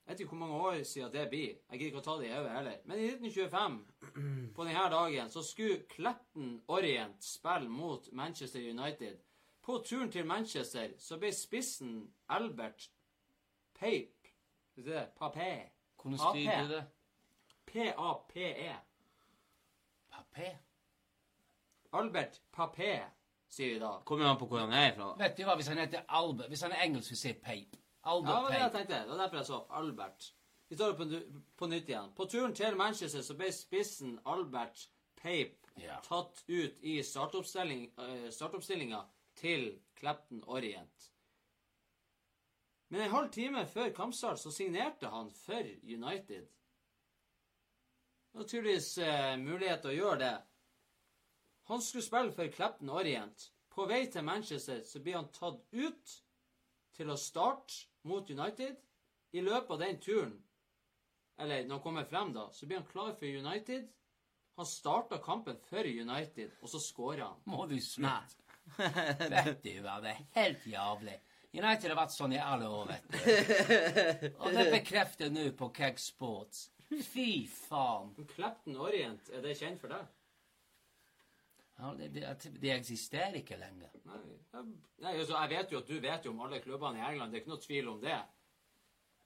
[0.02, 1.58] Jeg vet ikke hvor mange år siden det blir.
[1.70, 2.78] Jeg gidder ikke å ta det i hodet heller.
[2.84, 3.76] Men i 1925,
[4.56, 9.20] på denne dagen, så skulle Kletten Orient spille mot Manchester United.
[9.62, 12.88] På turen til Manchester så ble spissen Albert
[13.78, 14.18] Pape
[14.74, 15.06] Vet du det?
[15.20, 15.50] Papé.
[16.02, 16.84] Hvordan skriver du det?
[17.66, 18.72] P-a-p-e.
[20.10, 20.48] Papé?
[21.92, 23.00] Albert Papé,
[23.48, 23.90] sier vi da.
[24.04, 25.10] Kommer an på hvor han er fra.
[25.20, 27.81] Vet du hva, hvis han heter Albert Hvis han er engelsk, så sier Pape.
[28.04, 29.00] Ja, det Albert var det jeg tenkte.
[29.02, 30.32] Det var derfor jeg så Albert.
[30.68, 31.20] Vi står opp på,
[31.56, 32.12] på nytt igjen.
[32.16, 34.88] På turen til Manchester så ble spissen Albert
[35.22, 36.00] Pape Ja.
[36.04, 39.02] tatt ut i startoppstilling, eh, startoppstillinga
[39.38, 41.12] til Clapton Orient.
[42.88, 46.48] Men en halv time før kampstart så signerte han for United.
[48.34, 50.34] Naturligvis eh, mulighet til å gjøre det.
[51.70, 53.50] Han skulle spille for Clapton Orient.
[53.72, 56.16] På vei til Manchester så blir han tatt ut
[56.96, 58.76] til å starte mot United.
[59.32, 60.34] I løpet av den turen,
[61.40, 63.88] eller når han kommer frem, da, så blir han klar for United.
[64.60, 67.40] Han starta kampen for United, og så skåra han.
[67.48, 68.42] Må du slutte?
[68.76, 71.16] Vet du hva, det er helt jævlig.
[71.52, 74.28] United har vært sånn i alle år, vet du.
[74.40, 76.70] Og det bekrefter nå på Keg Sports.
[76.88, 78.14] Fy faen.
[78.30, 80.06] Clapton Orient, er det kjent for deg?
[81.82, 83.90] Ja, det, det, det eksisterer ikke lenger.
[84.06, 84.20] Nei,
[84.52, 84.66] jeg,
[85.02, 87.32] nei altså, jeg vet jo at du vet jo om alle klubbene i England.
[87.32, 88.18] Det er ikke noe tvil om det.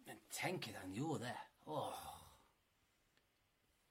[0.07, 1.41] Men tenk at han gjorde det.
[1.67, 2.05] Åh.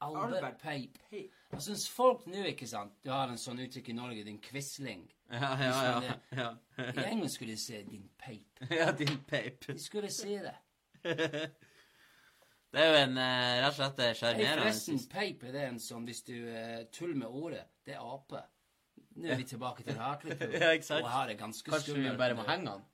[0.06, 1.04] Albert, Albert Pape.
[1.10, 1.44] Pape.
[1.52, 5.06] Jeg syns folk nå, ikke sant Du har en sånn uttrykk i Norge, din quisling.
[5.30, 6.16] Ja, ja, ja.
[6.36, 6.50] ja.
[6.90, 8.66] I England skulle de si din Pape.
[8.80, 9.62] ja din peip.
[9.70, 10.56] De skulle si det.
[12.76, 16.04] Det er jo en eh, rett og slett sjarmerende forresten, Pape det er en sånn
[16.04, 18.42] Hvis du uh, tuller med ordet, det er ape.
[19.16, 20.56] Nå er vi tilbake til Hartlepool.
[20.60, 20.72] Ja?
[21.00, 22.84] Og her er ganske Kanskje vi bare må henge han?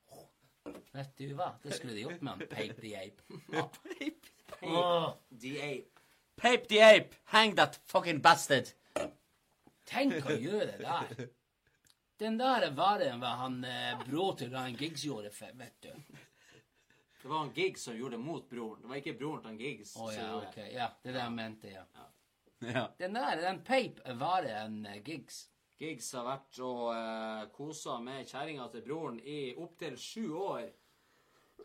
[0.92, 1.54] Vet du hva?
[1.62, 3.40] Det skulle de gjort med han Pape the Ape.
[4.52, 5.88] Pape the Ape.
[6.36, 7.16] Pape the ape!
[7.24, 8.72] Hang that fucking bastard!
[9.92, 11.30] tenk å gjøre det der.
[12.22, 15.76] Den der er verre enn hva han eh, bror til Ryan Giggs gjorde, for, vet
[15.82, 16.18] du.
[17.22, 18.82] Det var han Giggs som gjorde det mot broren.
[18.82, 19.94] Det var ikke broren til han Giggs.
[19.96, 20.58] Å som ja, ok.
[20.72, 21.84] Ja, det er det jeg mente, ja.
[22.62, 22.84] Ja.
[22.98, 25.44] Den der, den Pape er verre enn uh, Giggs.
[25.82, 30.68] Giggs har vært og uh, kosa med kjerringa til broren i opptil sju år.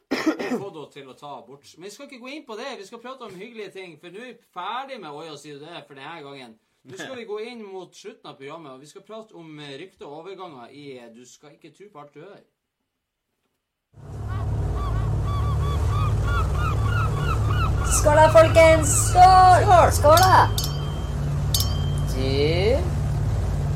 [0.08, 1.68] Og fått henne til å ta abort.
[1.78, 2.72] Men vi skal ikke gå inn på det.
[2.80, 3.98] Vi skal prate om hyggelige ting.
[4.02, 6.58] For nå er vi ferdig med Oi og si det for denne gangen.
[6.88, 9.74] Nå skal vi gå inn mot slutten av programmet, og vi skal prate om eh,
[9.82, 12.46] rykter og overganger i eh, Du skal ikke tro på alt du hører.
[17.98, 18.94] Skål da, folkens!
[19.10, 19.92] Skål!
[20.00, 20.48] Skål, da!
[22.14, 23.07] Du,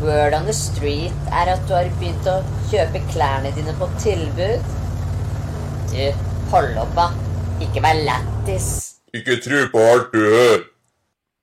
[0.02, 2.40] word on the street er at du har begynt å
[2.72, 4.66] kjøpe klærne dine på tilbud.
[5.92, 6.02] Du,
[6.54, 7.08] hold opp, da.
[7.62, 8.70] Ikke vær lættis.
[9.14, 10.66] Ikke tro på alt du hører.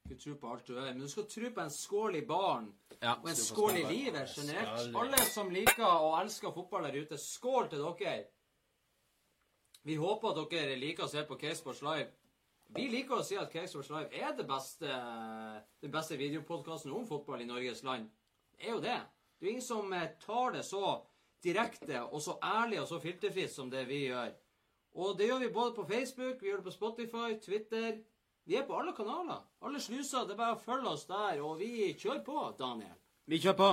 [0.09, 0.91] Ikke tro på alt du hører.
[0.91, 2.69] Men du skal tro på en skål i baren.
[2.99, 4.91] Ja, Og en skål i livet generelt.
[4.99, 8.25] Alle som liker og elsker fotball der ute, skål til dere.
[9.87, 12.11] Vi håper at dere liker å se på Caseports Live.
[12.75, 14.89] Vi liker å si at Casesports Live er det beste,
[15.81, 18.11] den beste videopodkasten om fotball i Norges land.
[18.59, 19.01] Er jo det.
[19.39, 21.01] Det er jo ingen som eh, tar det så
[21.43, 24.33] direkte og så ærlig og så filterfritt som det vi gjør.
[24.99, 28.01] Og det gjør vi både på Facebook, vi gjør det på Spotify, Twitter.
[28.45, 29.45] Vi er på alle kanaler.
[29.63, 30.25] Alle sluser.
[30.27, 32.97] Det er bare å følge oss der, og vi kjører på, Daniel.
[33.29, 33.69] Vi kjører på.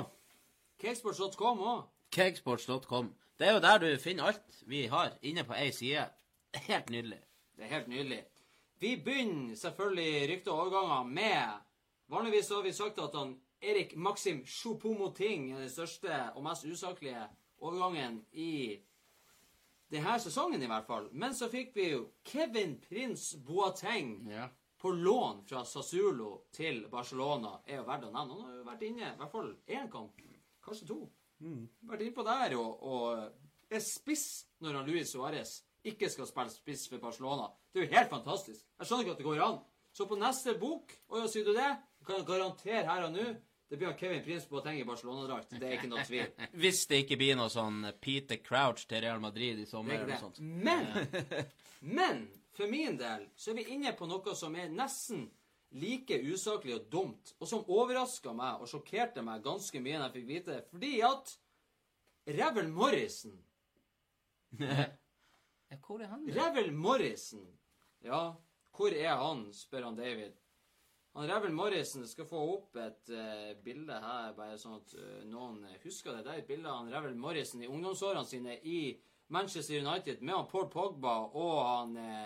[0.84, 1.86] Cakesports.com òg.
[2.12, 3.14] Cakesports.com.
[3.40, 6.04] Det er jo der du finner alt vi har inne på ei side.
[6.68, 7.22] Helt nydelig.
[7.56, 8.20] Det er helt nydelig.
[8.84, 11.62] Vi begynner selvfølgelig rykte og overganger med
[12.08, 13.32] Vanligvis har vi sagt at han
[13.62, 17.22] Erik Maxim Choupo-Moting er den største og mest usaklige
[17.60, 18.78] overgangen i
[19.92, 21.08] denne sesongen, i hvert fall.
[21.14, 24.48] Men så fikk vi jo Kevin Prince Boateng Ja.
[24.80, 27.60] på lån fra Sassulo til Barcelona.
[27.68, 28.34] Er jo verdt å nevne.
[28.36, 30.20] Han har jo vært inne i hvert fall én kamp,
[30.66, 31.10] kanskje to.
[31.86, 33.32] Vært innpå der og, og
[33.70, 37.50] er spiss når han Luis Suárez ikke skal spille spiss for Barcelona.
[37.74, 38.66] Det er jo helt fantastisk.
[38.80, 39.60] Jeg skjønner ikke at det går an.
[39.94, 41.70] Så på neste bok, og sier du det,
[42.06, 43.28] kan jeg garantere her og nå,
[43.70, 45.56] det blir Kevin Prince Boateng i Barcelona-drakt.
[45.58, 46.28] Det er ikke noe tvil.
[46.62, 50.14] Hvis det ikke blir noe sånn Peter Crouch til Real Madrid i sommer er eller
[50.14, 50.40] noe sånt.
[50.40, 50.86] Men,
[51.98, 55.26] men for min del så er vi inne på noe som er nesten
[55.76, 60.16] like usaklig og dumt, og som overraska meg og sjokkerte meg ganske mye da jeg
[60.20, 61.34] fikk vite det, fordi at
[62.26, 63.36] Revel Morrison
[65.86, 66.24] Hvor er han?
[66.32, 67.44] Revel Morrison
[68.06, 68.38] Ja,
[68.76, 70.38] hvor er han, spør han David.
[71.16, 75.62] Han Revel Morrison skal få opp et uh, bilde her, bare sånn at uh, noen
[75.84, 76.26] husker det.
[76.26, 78.80] Det er et bilde av han Revel Morrison i ungdomsårene sine i
[79.32, 82.26] Manchester United med han Paul Pogba og han uh,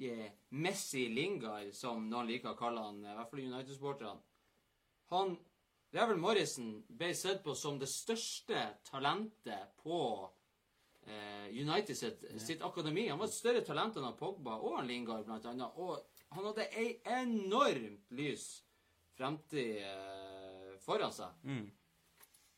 [0.00, 4.22] eh, Messi Lingard, som noen liker å kalle han, eh, i hvert fall United-sporterne.
[5.12, 5.36] Han
[5.94, 9.98] Revel Morrison ble sett på som det største talentet på
[11.06, 13.06] eh, United sitt, sitt akademi.
[13.08, 15.78] Han var et større talent enn han Pogba og han Lingard, blant annet.
[15.78, 16.02] Og
[16.34, 18.64] han hadde ei enormt lys
[19.14, 21.34] fremtid eh, foran seg.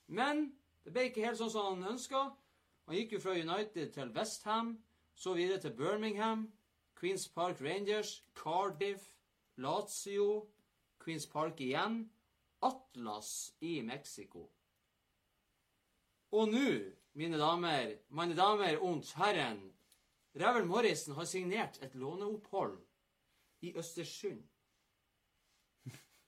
[0.06, 0.46] Men
[0.84, 2.22] det ble ikke helt sånn som han ønska.
[2.86, 4.76] Han gikk jo fra United til Westham,
[5.16, 6.46] så videre til Birmingham,
[6.96, 9.16] Queens Park Rangers, Cardiff,
[9.56, 10.46] Lazio,
[11.02, 12.04] Queens Park igjen,
[12.62, 14.46] Atlas i Mexico.
[16.32, 16.68] Og nå,
[17.18, 19.60] mine damer, mine damer und herren,
[20.36, 22.76] Revel Morrison har signert et låneopphold
[23.66, 24.42] i Østersund.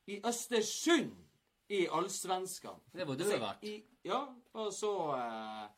[0.08, 1.12] I Østersund!
[1.70, 2.78] I Allsvenskan.
[2.94, 3.64] Det var du Altså, vært.
[3.64, 4.22] i- Ja,
[4.54, 5.68] og så eh,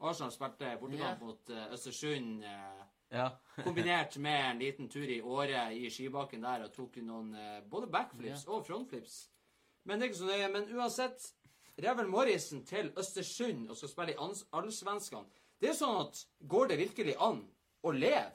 [0.00, 1.20] Arsenal spilte bortekamp yeah.
[1.20, 2.44] mot eh, Østersund.
[2.44, 3.28] Eh, Ja.
[3.66, 7.88] kombinert med en liten tur i Åre i skibakken der og tok noen eh, både
[7.90, 9.16] backflips og frontflips.
[9.84, 10.48] Men det er ikke så nøye.
[10.52, 11.32] Men uansett,
[11.82, 14.16] Revel Morrison til Østersund og skal spille i
[14.52, 15.26] Allsvenskan.
[15.60, 17.42] Det er sånn at går det virkelig an
[17.82, 18.30] å leve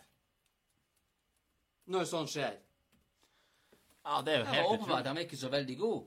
[1.88, 2.60] når sånt skjer?
[4.06, 5.06] Ja, det er jo Det helt utrolig.
[5.08, 6.04] han er ikke så veldig god.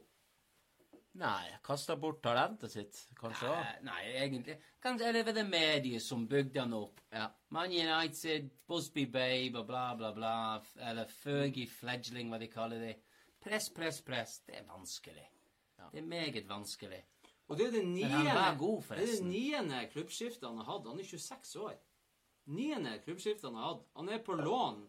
[1.19, 3.57] Nei, kasta bort talentet sitt, kanskje òg.
[3.59, 4.55] Nei, Nei, egentlig.
[4.83, 7.01] Kanskje eller var det mediet som bygde han opp.
[7.11, 7.25] Ja.
[7.51, 10.35] Man United, Busby Babe og bla, bla, bla.
[10.91, 12.95] Eller Fergie Fledgling, hva de kaller det.
[13.43, 14.39] Press, press, press.
[14.47, 15.27] Det er vanskelig.
[15.91, 17.01] Det er meget vanskelig.
[17.49, 20.87] Og det er det niende, god, det er det niende klubbskiftet han har hatt.
[20.87, 21.77] Han er 26 år.
[22.53, 23.87] Niende klubbskiftet han har hatt.
[23.97, 24.83] Han er på lån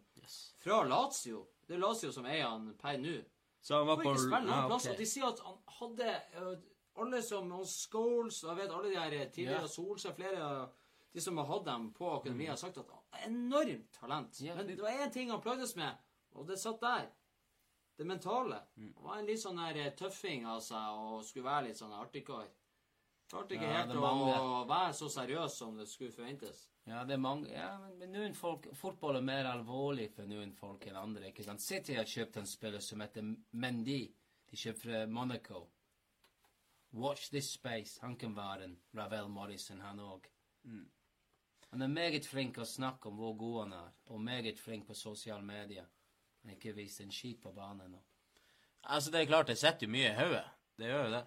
[0.63, 1.45] fra Lazio.
[1.67, 3.19] Det er Lazio som eier han per nå.
[3.61, 4.87] Så han var på ikke spille noen ja, plass.
[4.91, 6.55] Og de sier at han hadde ø,
[6.99, 9.71] Alle som og Scholes og jeg vet alle de her tidligere yeah.
[9.71, 10.73] Solskjær, flere av
[11.13, 14.41] de som har hatt dem på akademiet, har sagt at han har enormt talent.
[14.43, 14.57] Yeah.
[14.57, 15.95] Men det- var én ting han plagdes med,
[16.35, 17.07] og det satt der.
[17.97, 18.61] Det mentale.
[18.75, 18.93] Mm.
[18.95, 21.95] Han var en litt sånn her eh, tøffing av seg og skulle være litt sånn
[21.95, 22.47] artig kar.
[23.29, 26.63] Klarte ikke Ja, helt å være så seriøs som det skulle forventes.
[26.89, 30.55] Ja, det er mange Ja, men, men noen folk Fotball er mer alvorlig for noen
[30.57, 31.29] folk enn andre.
[31.29, 31.61] ikke sant?
[31.61, 33.99] City har kjøpt en spiller som heter Mendy.
[34.49, 35.67] De kjøpte fra Monaco.
[36.91, 37.99] Watch this space.
[38.01, 40.25] Han kan være en Ravel Morrison, han òg.
[41.69, 44.97] Han er meget flink å snakke om hvor god han er, og meget flink på
[44.97, 45.85] sosiale medier.
[46.41, 47.99] Han har ikke vist en skit på banen nå.
[48.89, 50.45] Altså, det er klart, det sitter jo mye i hodet.
[50.79, 51.25] Det gjør jo det.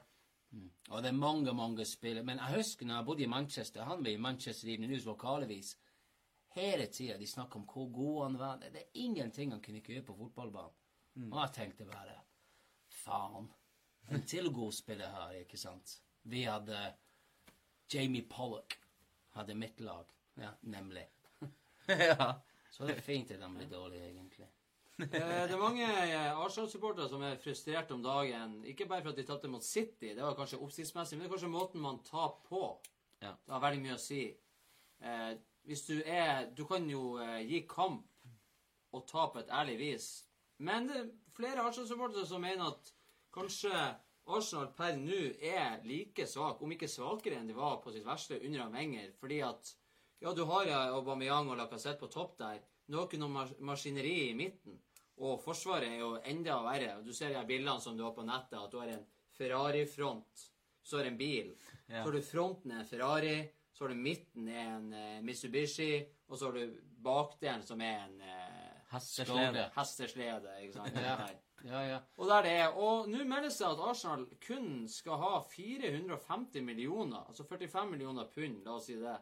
[0.90, 2.24] Og det er mange, mange spillere.
[2.24, 5.76] Men jeg husker når jeg bodde i Manchester, han var i Manchester Evening News lokalevis.
[6.52, 8.56] Hele tida de snakket om hvor god han var.
[8.56, 11.32] Det er ingenting han kunne gjøre på fotballbanen.
[11.32, 12.20] Og jeg tenkte bare
[12.92, 13.48] Faen.
[14.10, 16.02] En til god spiller her, ikke sant?
[16.22, 16.94] Vi hadde
[17.94, 18.78] Jamie Pollock.
[19.32, 20.04] Hadde mitt lag.
[20.36, 21.06] Ja, nemlig.
[21.88, 22.32] ja.
[22.70, 24.48] Så det er fint at han blir dårlig, egentlig.
[25.00, 28.58] Eh, Det er mange eh, Arsenal-supportere som er frustrert om dagen.
[28.68, 31.34] Ikke bare for at de tapte mot City, det var kanskje oppsiktsmessig, men det er
[31.36, 32.62] kanskje måten man tar på.
[33.22, 33.32] Ja.
[33.46, 34.22] Det har veldig mye å si.
[35.02, 35.32] Eh,
[35.66, 38.06] hvis du er Du kan jo eh, gi kamp
[38.92, 40.08] og ta på et ærlig vis.
[40.58, 42.92] Men det er flere Arsenal-supportere som mener at
[43.32, 43.72] kanskje
[44.26, 48.38] Arsenal per nå er like svak, om ikke svakere enn de var på sitt verste
[48.38, 49.10] under Wenger.
[49.18, 49.72] Fordi at
[50.22, 52.60] ja, du har ja, Aubameyang og Lacassette på topp der.
[52.92, 54.78] Noen ikke mas maskineri i midten.
[55.22, 56.96] Og Forsvaret er jo enda verre.
[57.04, 59.04] Du ser de bildene som du har på nettet, at du har en
[59.36, 60.46] Ferrari-front.
[60.82, 61.52] Så har du en bil.
[61.86, 62.02] Ja.
[62.02, 63.36] Så har du fronten er en Ferrari.
[63.72, 65.92] Så har du midten er en eh, Mitsubishi.
[66.28, 69.70] Og så har du bakdelen som er en eh, Hesteslede.
[69.76, 70.58] hesteslede.
[70.66, 71.00] ikke sant?
[71.00, 71.16] Ja.
[71.62, 71.98] Ja, ja.
[72.18, 72.74] Og der det er.
[72.74, 78.64] Og nå meldes det at Arsenal kun skal ha 450 millioner, altså 45 millioner pund,
[78.66, 79.14] la oss si det,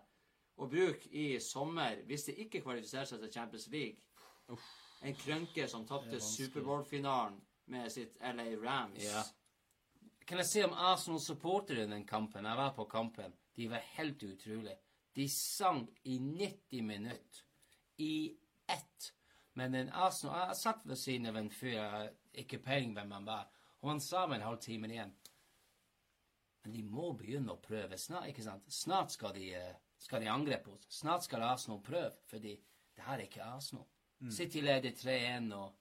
[0.61, 4.59] å bruke i sommer hvis de ikke kvalifiserer seg til Champions League.
[5.01, 7.39] En krønke som tapte Superbowl-finalen
[7.73, 9.05] med sitt LA Rams.
[9.05, 9.23] Ja.
[10.27, 12.47] Kan jeg si om Arsenal-supportere i den kampen?
[12.47, 13.33] Jeg var på kampen.
[13.57, 14.77] De var helt utrolig.
[15.17, 17.47] De sang i 90 minutter.
[17.97, 18.37] I
[18.69, 19.13] ett.
[19.53, 22.13] Men en Arsenal Jeg satt ved siden av en fyr jeg
[22.45, 23.49] ikke peiling hvem han var,
[23.83, 25.13] og han sa med en halv time igjen
[26.63, 28.67] Men de må begynne å prøve snart, ikke sant?
[28.73, 30.86] Snart skal de, eh, skal de angripe oss.
[31.01, 32.55] Snart skal Arsenal prøve, fordi
[32.96, 33.86] det her er ikke Arsenal.
[34.32, 35.76] City leder 3-1, og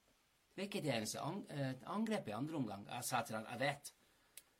[0.55, 2.85] hvilket eneste ang eh, angrep i andre omgang.
[2.87, 3.93] Jeg sa til han, jeg vet.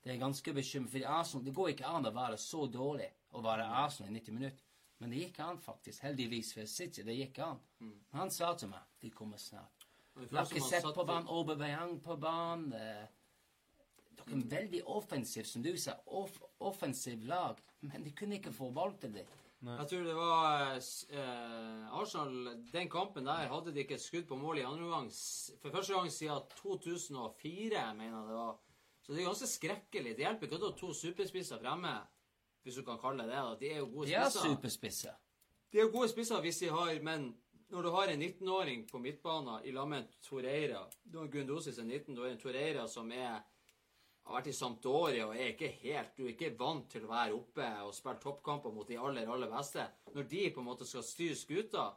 [0.04, 3.44] Det er ganske bekymret, for Arsenal, det går ikke an å være så dårlig å
[3.44, 4.66] være Arsenal i 90 minutter.
[5.00, 6.04] Men det gikk an, faktisk.
[6.04, 7.06] Heldigvis for City.
[7.08, 7.60] Det gikk an.
[7.80, 9.88] Men han sa til meg de kommer snart.
[10.60, 12.74] Satt på banen, Aubameyang på banen.
[12.76, 13.06] Eh,
[14.20, 15.96] dere er veldig offensiv, som du sa.
[16.20, 16.36] Off
[16.68, 17.62] offensiv lag.
[17.80, 19.24] Men de kunne ikke få ball til det.
[19.60, 24.38] Jeg tror det var eh, Arsenal Den kampen der hadde de ikke et skudd på
[24.40, 25.10] mål i andre omgang
[25.62, 28.56] for første gang siden 2004, mener jeg det var.
[29.04, 30.16] Så det er ganske skrekkelig.
[30.16, 31.92] Det hjelper ikke at du har to superspisser fremme,
[32.64, 33.60] hvis du kan kalle det det.
[33.60, 34.48] De er jo gode De er spisser.
[34.48, 35.20] superspisser.
[35.74, 37.30] De er gode spisser hvis de har Men
[37.70, 41.62] når du har en 19-åring på midtbanen i lag med en Torreira Du har en
[41.62, 43.42] som er 19, du har en Torreira som er
[44.30, 47.34] har vært i Sampdoria og er ikke helt Du er ikke vant til å være
[47.38, 49.86] oppe og spille toppkamper mot de aller, aller beste.
[50.16, 51.88] Når de på en måte skal styre skuta,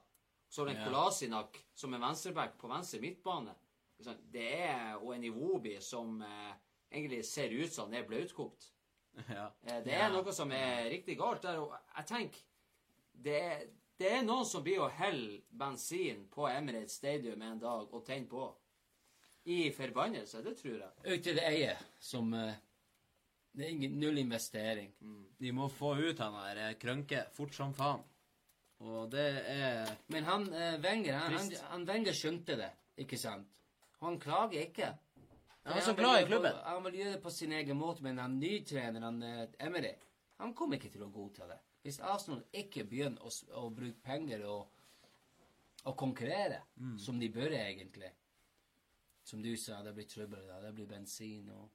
[0.49, 0.87] så har du en Ja.
[0.89, 3.55] Kolasinac som er venstreback på venstre midtbane.
[4.33, 6.55] Det er og en Iwobi som eh,
[6.91, 8.71] egentlig ser ut som han er bløtkokt.
[9.29, 9.51] Ja.
[9.67, 12.41] Eh, Det er noe som er riktig galt der, og jeg tenker
[13.23, 13.67] det er,
[14.01, 18.27] det er noen som blir å helle bensin på Emirates Stadium en dag og tenne
[18.27, 18.47] på.
[19.45, 20.91] I forbannelse, det tror jeg.
[21.15, 22.53] Ut til det eie, som eh,
[23.53, 24.93] Det er ingen, null investering.
[25.41, 28.01] De må få ut han der eh, Krønke fort som faen.
[28.81, 33.47] Og det er Men han eh, Wenger, han, han, han Wenger skjønte det, ikke sant?
[34.01, 34.93] Han klager ikke.
[35.65, 36.53] Han er så glad i klubben.
[36.57, 39.93] På, han vil gjøre det på sin egen måte, men han nytreneren eh, Emery,
[40.39, 41.59] han kommer ikke til å godta det.
[41.83, 44.67] Hvis Arsenal ikke begynner å, å bruke penger og,
[45.85, 46.99] og konkurrere, Mm.
[46.99, 48.11] som de bør egentlig
[49.25, 50.61] Som du sa, det blir trøbbel da.
[50.65, 51.71] Det blir bensin og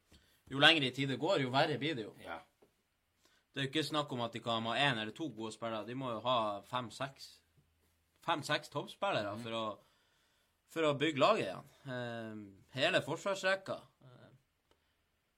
[0.48, 2.14] Jo lengre i tid det går, jo verre blir det jo.
[2.24, 2.38] Ja.
[3.52, 5.88] Det er jo ikke snakk om at de kan ha én eller to gode spillere.
[5.88, 7.34] De må jo ha fem-seks
[8.28, 9.66] Fem-seks toppspillere for å
[10.74, 11.70] for å bygge laget igjen.
[11.88, 12.42] Uh,
[12.76, 14.30] hele forsvarsrekka uh,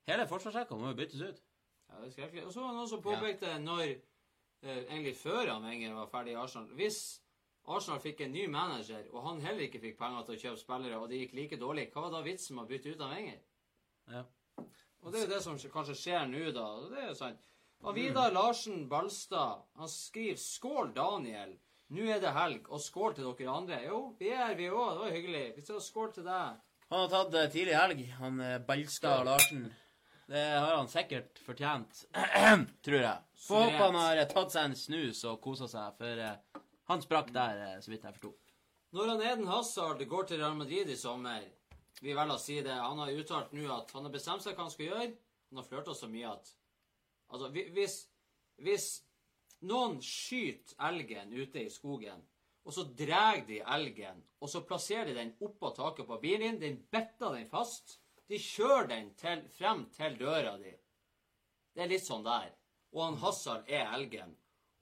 [0.09, 1.41] Hele forsvarsrekka må jo byttes ut.
[1.89, 2.45] Ja, det er skrekkelig.
[2.47, 6.33] Og så var det noen som påpekte når uh, Egentlig før han Wenger var ferdig
[6.35, 6.99] i Arsenal Hvis
[7.69, 10.97] Arsenal fikk en ny manager, og han heller ikke fikk penger til å kjøpe spillere,
[10.97, 13.39] og det gikk like dårlig, hva var da vitsen med å bytte ut av Wenger?
[14.09, 14.23] Ja.
[14.99, 16.67] Og det er jo det som kanskje skjer nå, da.
[16.89, 17.43] Det er jo sant.
[17.87, 21.57] Og Vidar Larsen Balstad, han skriver 'Skål, Daniel'.
[21.89, 23.77] Nå er det helg, og skål til dere andre.
[23.85, 24.89] Jo, vi er vi òg.
[24.93, 25.45] Det var hyggelig.
[25.55, 26.59] Vi sier skål til deg.
[26.89, 29.63] Han har tatt eh, tidlig helg, han eh, Balstad Larsen.
[30.29, 32.03] Det har han sikkert fortjent,
[32.85, 33.17] tror jeg.
[33.47, 37.33] Får håpe han har eh, tatt seg en snus og kosa seg, for han sprakk
[37.33, 38.33] der, eh, så vidt jeg forsto.
[38.97, 41.43] Når han Eden Hazard går til Real Madrid i sommer
[41.99, 42.71] Vi velger å si det.
[42.79, 45.07] Han har uttalt nå at han har bestemt seg hva han skal gjøre.
[45.49, 46.55] Han har flørta så mye at
[47.29, 47.95] Altså, hvis,
[48.57, 48.85] hvis
[49.69, 52.23] noen skyter elgen ute i skogen,
[52.65, 56.61] og så drar de elgen, og så plasserer de den oppå taket på bilen din,
[56.61, 60.73] den better den fast, de kjører den til, frem til døra di.
[61.73, 62.51] Det er litt sånn der.
[62.93, 64.35] Og han Hazard er elgen.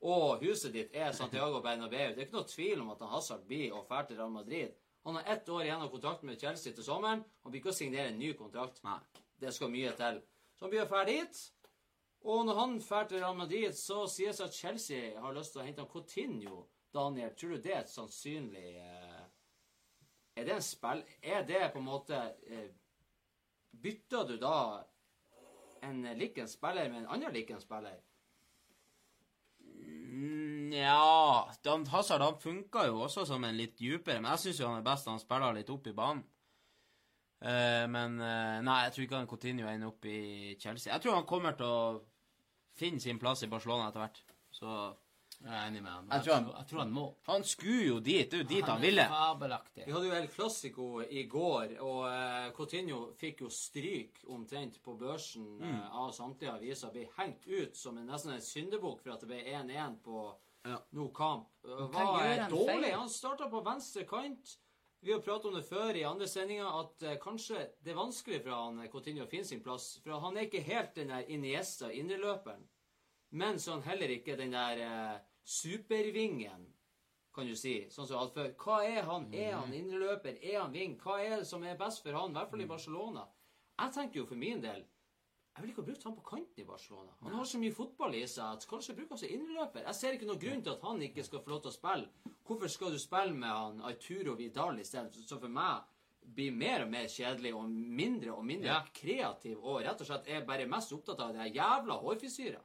[0.06, 2.14] Og huset ditt er Santiago Bernabeu.
[2.14, 4.76] Det er ikke noe tvil om at han Hazard blir og drar til Real Madrid.
[5.08, 7.24] Han har ett år igjen av kontrakten med Chelsea til sommeren.
[7.44, 8.84] Han blir ikke å signere en ny kontrakt.
[8.84, 9.00] Nei.
[9.40, 10.20] Det skal mye til.
[10.58, 11.40] Så han blir å dra dit.
[12.28, 15.62] Og når han drar til Real Madrid, så sies det at Chelsea har lyst til
[15.62, 16.66] å hente han Coutinho.
[16.94, 19.24] Daniel, tror du det er et sannsynlig eh,
[20.40, 21.04] Er det en spill...
[21.22, 22.70] Er det på en måte eh,
[23.72, 24.84] Bytter du da
[25.86, 28.00] en liken spiller med en annen liken spiller?
[30.72, 34.78] Ja Dan Hazard han funka jo også som en litt dypere, men jeg syns han
[34.80, 36.24] er best når han spiller litt opp i banen.
[37.38, 40.90] Uh, men uh, nei, jeg tror ikke han Coutinho ender opp i Chelsea.
[40.94, 42.00] Jeg tror han kommer til å
[42.78, 44.24] finne sin plass i Barcelona etter hvert.
[44.58, 44.72] Så
[45.38, 46.08] Jeg er enig med han.
[46.10, 47.04] Jeg Jeg, tror han- jeg tror han må.
[47.28, 48.32] han skulle jo dit.
[48.32, 49.04] Det er jo dit han er ville.
[49.12, 49.86] fabelaktig.
[49.86, 54.98] Vi hadde jo El Clásico i går, og uh, Coutinho fikk jo stryk omtrent på
[54.98, 55.82] børsen Mm.
[55.92, 56.90] av samtlige aviser.
[56.92, 60.36] Ble hengt ut som en, nesten en syndebukk for at det ble 1-1 på
[60.68, 60.78] Ja.
[60.92, 61.50] no kamp.
[61.64, 62.92] Var han dårlig.
[62.92, 64.58] Han starta på venstre kant.
[65.00, 68.40] Vi har pratet om det før i andre sendinger, at eh, kanskje det er vanskelig
[68.42, 69.92] for han eh, Coutinho å finne sin plass.
[70.04, 72.66] For han er ikke helt den der Iniesta indreløperen.
[73.38, 76.66] Men så er han heller ikke den der eh, supervingen,
[77.36, 77.78] kan du si.
[77.94, 78.50] Sånn som alt før.
[78.58, 79.30] Hva er han?
[79.32, 80.40] Er han indreløper?
[80.42, 80.98] Er han ving?
[81.04, 82.34] Hva er det som er best for han?
[82.34, 83.28] I hvert fall i Barcelona.
[83.78, 84.82] Jeg tenker jo for min del
[85.58, 87.12] jeg vil ikke ha brukt han på kanten i Barcelona.
[87.24, 89.86] Han har så mye fotball i seg at kanskje bruke han som innløper.
[89.88, 92.34] Jeg ser ikke noen grunn til at han ikke skal få lov til å spille.
[92.46, 95.10] Hvorfor skal du spille med han Arturo Vidal isteden?
[95.26, 95.82] Så for meg
[96.38, 98.84] blir mer og mer kjedelig og mindre og mindre Ja.
[98.94, 102.62] kreativ og rett og slett er bare mest opptatt av det jævla hårfrisyra.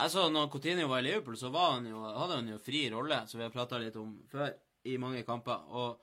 [0.00, 3.26] Altså, når Coutinho var i Liverpool, så var han jo, hadde han jo fri rolle,
[3.28, 4.52] som vi har prata litt om før,
[4.86, 5.64] i mange kamper.
[5.76, 5.98] Og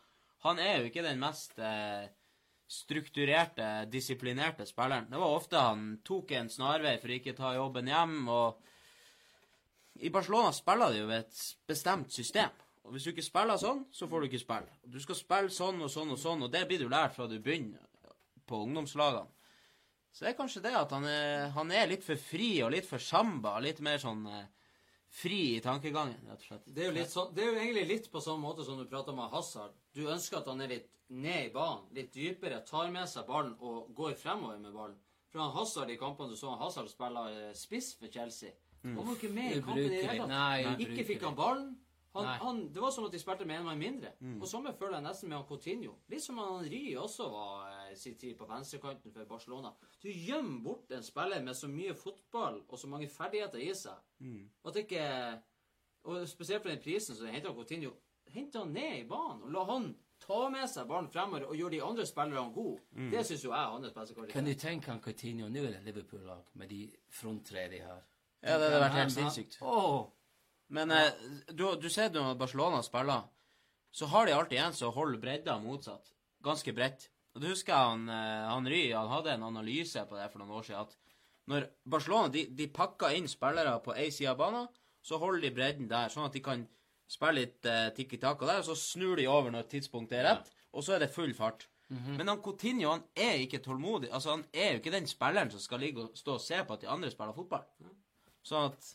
[0.45, 2.07] han er jo ikke den mest eh,
[2.67, 5.09] strukturerte, disiplinerte spilleren.
[5.09, 10.11] Det var ofte han tok en snarvei for å ikke ta jobben hjem, og i
[10.13, 12.51] Barcelona spiller de jo ved et bestemt system.
[12.87, 14.75] Og hvis du ikke spiller sånn, så får du ikke spille.
[14.87, 17.39] Du skal spille sånn og sånn og sånn, og det blir du lært fra du
[17.39, 17.83] begynner
[18.47, 19.31] på ungdomslagene.
[20.11, 22.87] Så det er kanskje det at han er, han er litt for fri og litt
[22.87, 23.57] for samba.
[23.61, 24.47] Litt mer sånn eh,
[25.13, 26.67] fri i tankegangen, rett og slett.
[26.67, 28.85] Det er, jo litt så, det er jo egentlig litt på samme måte som du
[28.89, 29.75] prater med Hazard.
[29.95, 33.55] Du ønsker at han er litt ned i banen, litt dypere, tar med seg ballen
[33.63, 34.97] og går fremover med ballen.
[35.31, 38.53] For han Hazard i kampene du så han Hazard spille eh, spiss for Chelsea.
[38.83, 40.81] Han var ikke med i kampen i det hele tatt.
[40.85, 41.71] Ikke fikk han ballen.
[42.17, 44.11] Han, han, det var som at de spilte med en mann mindre.
[44.41, 45.93] Og samme føler jeg nesten med han Coutinho.
[46.09, 49.71] Litt som han Ry også var eh, sin tid på venstrekanten for Barcelona.
[50.03, 54.01] Du gjemmer bort en spiller med så mye fotball og så mange ferdigheter i seg.
[54.65, 55.05] At ikke
[56.07, 57.91] Og spesielt for den prisen som henter Coutinho
[58.31, 59.87] Henter han ned i banen og la han
[60.19, 62.81] ta med seg ballen fremover og gjøre de andre spillerne gode.
[63.11, 65.83] Det syns jo jeg er hans beste Kan du tenke han Coutinho nå er det
[65.85, 68.01] Liverpool-lag med de fronttre de har?
[68.43, 69.57] Ja, det hadde vært helt sinnssykt.
[69.61, 70.07] Åh,
[70.73, 71.11] Men eh,
[71.51, 73.27] du, du ser når Barcelona spiller,
[73.91, 76.11] så har de alltid en som holder bredda motsatt.
[76.43, 77.07] Ganske bredt.
[77.35, 80.57] Og du husker han, eh, han Ry han hadde en analyse på det for noen
[80.59, 80.83] år siden.
[80.87, 80.97] At
[81.47, 84.67] når Barcelona de, de pakker inn spillere på én side av banen,
[85.05, 86.65] så holder de bredden der, sånn at de kan
[87.07, 90.83] spille litt eh, tikki-taka der, og så snur de over når tidspunktet er rett, og
[90.83, 91.69] så er det full fart.
[92.17, 94.09] Men han Coutinho han er ikke tålmodig.
[94.11, 96.75] Altså Han er jo ikke den spilleren som skal ligge og stå og se på
[96.75, 97.63] at de andre spiller fotball.
[98.43, 98.89] Sånn at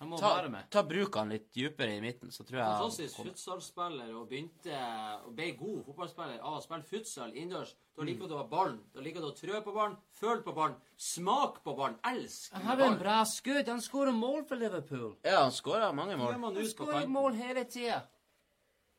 [0.00, 0.68] han må ta, være med.
[0.72, 4.78] ta bruk han litt dypere i midten, så tror jeg Fantastisk futsalspiller og begynte
[5.26, 7.74] og ble god fotballspiller av å spille futsal innendørs.
[7.98, 8.78] Da liker du å ha ballen.
[8.94, 12.64] Da liker du å trø på ballen, føle på ballen, smake på ballen, elske Han
[12.70, 13.68] har en bra skudd.
[13.68, 15.12] Han skårer mål for Liverpool.
[15.26, 16.32] Ja, han skårer mange mål.
[16.48, 18.00] Han skårer mål hele tida.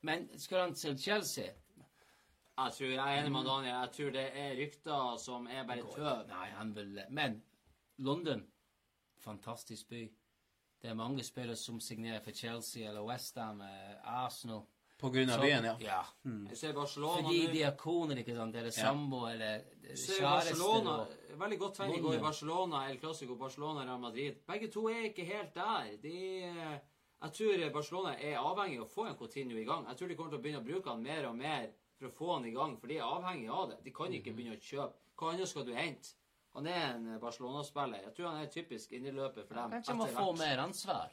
[0.06, 1.50] Men skal han til Chelsea?
[2.62, 3.74] Jeg tror jeg er enig med Daniel.
[3.74, 6.26] Jeg tror det er rykter som er bare tøv.
[6.30, 7.40] Nei, han vil Men
[7.98, 8.46] London,
[9.18, 10.06] fantastisk by.
[10.82, 13.60] Det er mange spillere som signerer for Chelsea eller Westham,
[14.04, 14.62] Arsenal.
[14.98, 15.76] På grunn av Så- byen, ja.
[15.80, 16.02] ja.
[16.48, 18.54] Jeg ser Barcelona Fordi de er koner, ikke sant?
[18.56, 20.60] Eller samboer, eller ser kjæreste.
[20.62, 24.34] Og- Veldig godt tegn i går i Barcelona, El Clásico, Barcelona, Real Madrid.
[24.46, 25.96] Begge to er ikke helt der.
[26.02, 26.78] De, eh,
[27.22, 29.86] jeg tror Barcelona er avhengig av å få en Coutinho i gang.
[29.88, 31.66] Jeg tror de kommer til å begynne å bruke han mer og mer
[31.98, 33.84] for å få han i gang, for de er avhengig av det.
[33.84, 34.14] De kan Mhm.
[34.22, 34.92] ikke begynne å kjøpe.
[35.18, 36.14] Hva annet skal du hente?
[36.54, 38.02] Han er en Barcelona-spiller.
[38.04, 39.70] Jeg tror han er typisk indreløper for dem.
[39.70, 41.10] Kanskje han må få mer ansvar.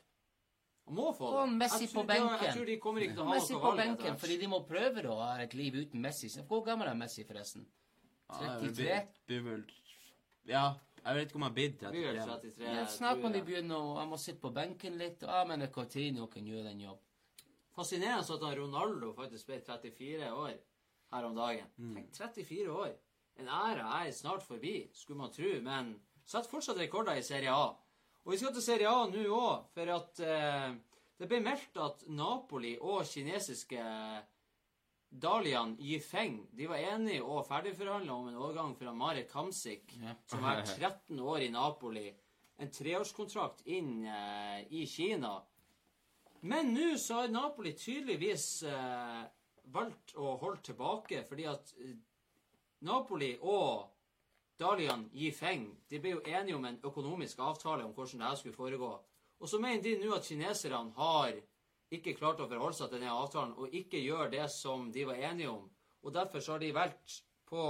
[0.86, 1.54] Han må få Få det.
[1.58, 2.54] Messi Jeg tror på de- Jeg benken.
[2.58, 4.60] tror de kommer ikke til å ha Messi noe på valg benken, fordi de må
[4.68, 6.28] prøve å ha et liv uten Messi.
[6.42, 7.66] Hvor gammel er Messi, forresten?
[8.30, 9.08] 33?
[10.46, 10.74] Ja,
[11.06, 12.56] jeg vet ikke om jeg blir Det blir vel 33.
[12.56, 13.46] 33, Ja, snart må de jeg.
[13.46, 15.20] begynne å Han må sitte på benken litt.
[15.22, 17.00] Jeg men Coutinho kan gjøre den jobb.
[17.76, 20.54] Fascinerende at Ronaldo faktisk ble 34 år
[21.14, 21.66] her om dagen.
[21.78, 22.94] Tenk, 34 år.
[23.38, 25.94] En æra er snart forbi, skulle man tro, men
[26.26, 27.70] setter fortsatt rekorder i Serie A.
[28.26, 30.74] Og vi skal til Serie A nå òg, for at eh,
[31.20, 33.84] det ble meldt at Napoli og kinesiske
[35.10, 39.96] Dalian Yifeng de var enige og ferdigforhandla om en overgang fra Marek Hamsik,
[40.30, 42.08] som har vært 13 år i Napoli.
[42.60, 45.40] En treårskontrakt inn eh, i Kina.
[46.42, 49.24] Men nå så har Napoli tydeligvis eh,
[49.74, 51.96] valgt å holde tilbake, fordi at eh,
[52.82, 53.90] Napoli og
[54.60, 58.92] Dalian Yifeng de ble jo enige om en økonomisk avtale om hvordan det skulle foregå.
[59.40, 61.38] Og så mener de nå at kineserne har
[61.92, 65.22] ikke klart å forholde seg til denne avtalen og ikke gjør det som de var
[65.32, 65.70] enige om.
[66.04, 67.64] Og derfor så har de valgt på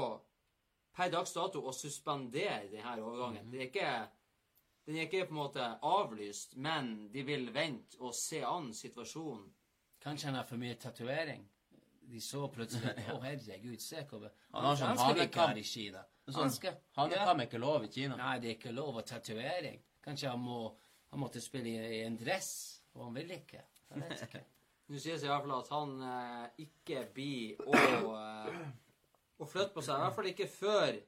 [0.96, 3.46] per dags dato å suspendere denne overgangen.
[3.46, 3.52] Mhm.
[3.52, 4.10] Det er ikke,
[4.86, 9.48] den er ikke på en måte avlyst, men de vil vente og se an situasjonen.
[10.02, 11.46] Kanskje han har for mye tatovering?
[12.10, 15.58] De så plutselig Å, herregud, se hvor Han har sånn hanekam.
[15.58, 16.02] i Kina.
[16.30, 18.18] Sånn, Han Hanekam er ikke lov i Kina.
[18.18, 19.82] Nei, det er ikke lov å tatovering.
[20.06, 20.62] Kanskje han må
[21.10, 22.50] Han måtte spille i, en dress,
[22.94, 23.64] og han vil ikke.
[23.90, 24.42] Jeg vet ikke.
[24.90, 28.68] Nå sies det i hvert fall at han eh, ikke blir å, eh,
[29.42, 29.98] å flytte på seg.
[29.98, 31.00] I hvert fall ikke før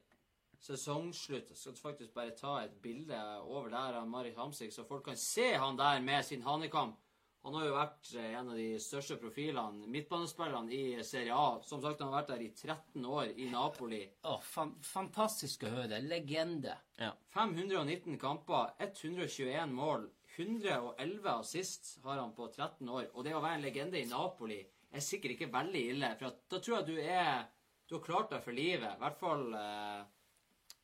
[0.62, 1.50] sesongslutt.
[1.50, 5.18] Jeg skal faktisk bare ta et bilde over der av Marit Hamsik, så folk kan
[5.18, 6.94] se han der med sin hanekam.
[7.42, 11.56] Han har jo vært eh, en av de største profilene, midtbanespillerne i Serie A.
[11.66, 14.02] Som sagt, han har vært der i 13 år i Napoli.
[14.30, 15.98] Oh, fan, fantastisk å høre.
[16.06, 16.76] Legende.
[17.00, 17.10] Ja.
[17.34, 23.10] 519 kamper, 121 mål, 111 assist har han på 13 år.
[23.12, 24.60] Og det å være en legende i Napoli
[24.92, 26.12] er sikkert ikke veldig ille.
[26.20, 27.50] For at, da tror jeg du er
[27.90, 28.94] Du har klart deg for livet.
[28.94, 30.04] I hvert fall eh,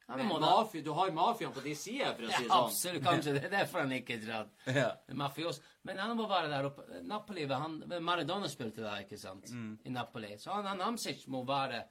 [0.09, 2.65] Ja, mafi, Du har mafiaen på din side, for å si det Ja, sånn.
[2.71, 3.03] absolutt.
[3.05, 4.55] Kanskje det er derfor han ikke dratt.
[4.79, 4.87] Ja.
[5.13, 5.61] Mafios.
[5.85, 6.87] Men han må være der oppe.
[7.05, 9.51] Napoli, han, Maradona spilte der, ikke sant?
[9.85, 10.33] I Napoli.
[10.41, 11.83] Så han, han Hamsic må være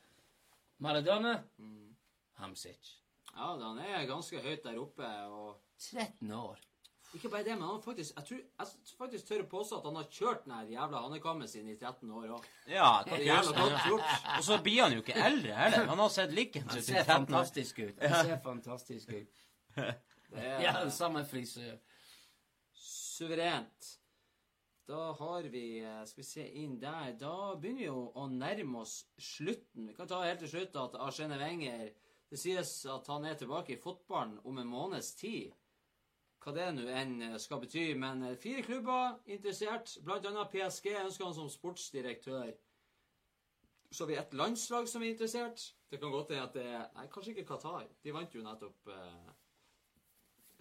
[0.79, 1.35] Maradona,
[2.41, 2.95] Hamsic.
[3.35, 5.11] Ja, han er ganske høyt der oppe.
[5.29, 5.59] Og
[5.91, 6.57] 13 år.
[7.15, 9.95] Ikke bare det, men han faktisk Jeg tror jeg faktisk tør å påstå at han
[9.95, 12.45] har kjørt den her jævla hanekammen sin i 13 år òg.
[12.67, 14.15] Ja, Det er jævla godt gjort.
[14.37, 15.85] Og så blir han jo ikke eldre heller.
[15.87, 17.15] Han har sett likens ut i 13 år.
[17.15, 18.01] fantastisk ut.
[18.01, 19.43] Han ser fantastisk ut.
[19.75, 21.77] Det er Ja, samme frisør.
[22.73, 23.93] suverent.
[24.87, 27.13] Da har vi eh, Skal vi se inn der.
[27.19, 29.87] Da begynner vi jo å nærme oss slutten.
[29.89, 31.89] Vi kan ta helt til slutt at Arsene Wenger
[32.29, 35.53] Det sies at han er tilbake i fotballen om en måneds tid.
[36.47, 37.89] Hva det nå enn eh, skal bety.
[37.99, 39.97] Men eh, fire klubber interessert.
[40.07, 42.53] Annet PSG ønsker han som sportsdirektør.
[43.91, 45.65] Så har vi et landslag som er interessert.
[45.91, 47.83] Det kan godt hende at det er Nei, kanskje ikke Qatar.
[48.03, 49.35] De vant jo nettopp eh,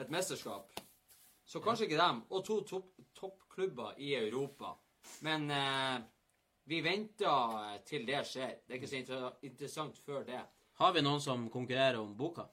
[0.03, 0.75] et mesterskap.
[1.47, 2.25] Så kanskje ikke dem.
[2.35, 4.75] Og to toppklubber toppklubber i Europa.
[5.23, 6.01] Men eh,
[6.67, 8.59] vi venter til det skjer.
[8.67, 10.43] Det er ikke så inter interessant før det.
[10.83, 12.51] Har vi noen som konkurrerer om boka?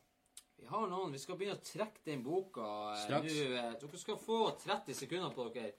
[0.63, 3.33] Vi har noen, vi skal begynne å trekke den boka eh, Straks.
[3.35, 3.47] nå.
[3.59, 5.73] eh, Dere skal få 30 sekunder på dere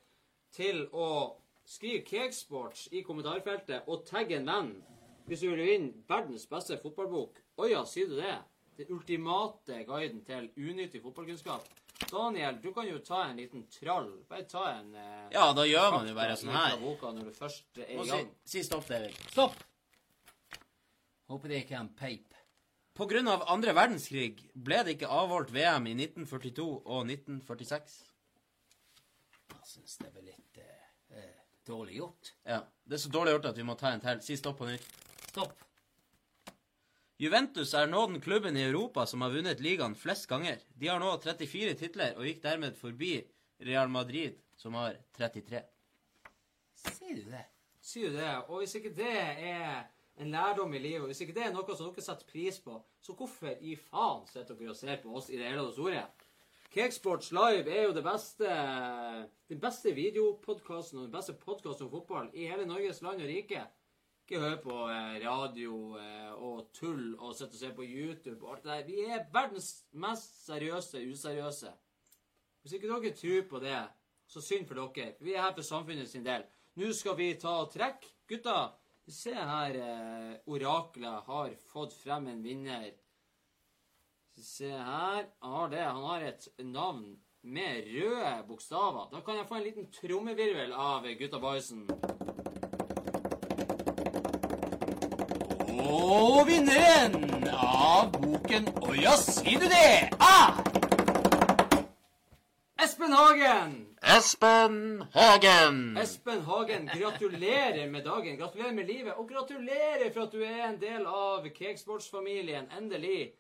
[0.55, 1.07] til å
[1.65, 4.75] skrive Cakesports i kommentarfeltet og tagge en venn
[5.25, 7.41] hvis du vil vinne verdens beste fotballbok.
[7.57, 8.35] Å ja, sier du det?
[8.77, 11.65] Den ultimate guiden til unyttig fotballkunnskap.
[12.11, 14.11] Daniel, du kan jo ta en liten trall.
[14.29, 16.77] Bare ta en eh, Ja, da gjør man jo bare sånn her.
[16.83, 18.29] boka når du først er i i si, gang.
[18.53, 19.17] si stopp, David.
[19.33, 19.57] Stopp!
[21.33, 22.34] Håper det ikke er en peip.
[22.95, 27.97] Av andre verdenskrig ble det ikke avholdt VM i 1942 og 1946.
[29.51, 30.85] Jeg syns det ble litt eh,
[31.19, 32.31] eh, dårlig gjort.
[32.47, 34.21] Ja, Det er så dårlig gjort at vi må ta en til.
[34.23, 34.87] Si stopp på nytt.
[35.33, 35.57] Stopp.
[37.19, 40.63] Juventus er nå den klubben i Europa som har vunnet ligaen flest ganger.
[40.79, 43.17] De har nå 34 titler og gikk dermed forbi
[43.67, 45.65] Real Madrid, som har 33.
[46.85, 47.43] Sier du det?
[47.83, 48.33] Sier du det?
[48.47, 49.15] Og hvis ikke det
[49.51, 49.87] er
[50.17, 53.15] en lærdom i livet, hvis ikke det er noe som dere setter pris på, så
[53.19, 56.05] hvorfor i faen sitter dere og ser på oss i det hele og store?
[56.75, 58.51] Cakesports Live er jo det beste,
[59.49, 63.63] den beste videopodkasten og den beste podkasten om fotball i hele Norges land og rike.
[64.25, 68.57] Ikke hør på eh, radio eh, og tull og sitte og se på YouTube og
[68.57, 68.87] alt det der.
[68.89, 71.71] Vi er verdens mest seriøse useriøse.
[72.63, 73.79] Hvis ikke dere tror på det,
[74.27, 75.13] så synd for dere.
[75.21, 76.43] Vi er her for samfunnet sin del.
[76.75, 78.11] Nå skal vi ta og trekke.
[78.27, 78.73] Gutta,
[79.09, 79.75] se her.
[79.75, 82.91] Eh, oraklet har fått frem en vinner.
[84.41, 85.27] Se her.
[85.41, 85.85] Han har det.
[85.85, 89.09] Han har et navn med røde bokstaver.
[89.13, 91.89] Da kan jeg få en liten trommevirvel av gutta boysen.
[95.85, 100.09] Og vinneren av boken Å ja, sier du det?
[100.19, 100.74] Ah!
[103.05, 103.87] Espen Hagen!
[104.03, 105.97] Espen Hagen!
[105.99, 108.37] Espen Hagen, gratulerer med dagen.
[108.37, 109.13] Gratulerer med livet.
[109.19, 112.71] Og gratulerer for at du er en del av Cakesports-familien.
[112.79, 113.35] Endelig.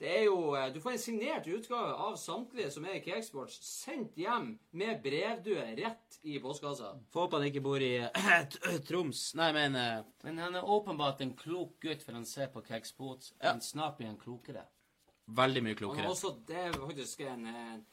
[0.00, 3.58] Det er jo, eh, Du får en signert utgave av samtlige som er i Cakesports,
[3.60, 6.94] sendt hjem med brevdue rett i postkassa.
[7.12, 9.34] Får håpe han ikke bor i eh, Troms.
[9.36, 13.34] Nei, men eh, Men han er åpenbart en klok gutt, for han ser på Cakesports.
[13.36, 13.52] Ja.
[13.52, 14.64] Men snart blir han klokere.
[15.26, 16.00] veldig mye klokere.
[16.00, 17.84] Han er også, det er faktisk en, en,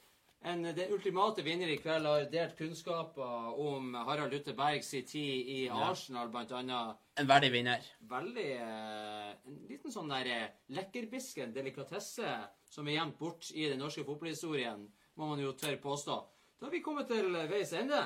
[0.42, 5.70] en Den ultimate vinner i kveld har delt kunnskaper om Harald Luther Bergs tid i
[5.70, 6.98] Arsenal, blant annet.
[7.18, 7.84] En verdig vinner.
[8.00, 12.38] veldig eh, En liten sånn der lekkerbiske, lekkerbisken delikatesse
[12.70, 16.18] som er gjemt bort i den norske fotballhistorien, må man jo tørre påstå.
[16.60, 18.02] Da har vi kommet til veis ende.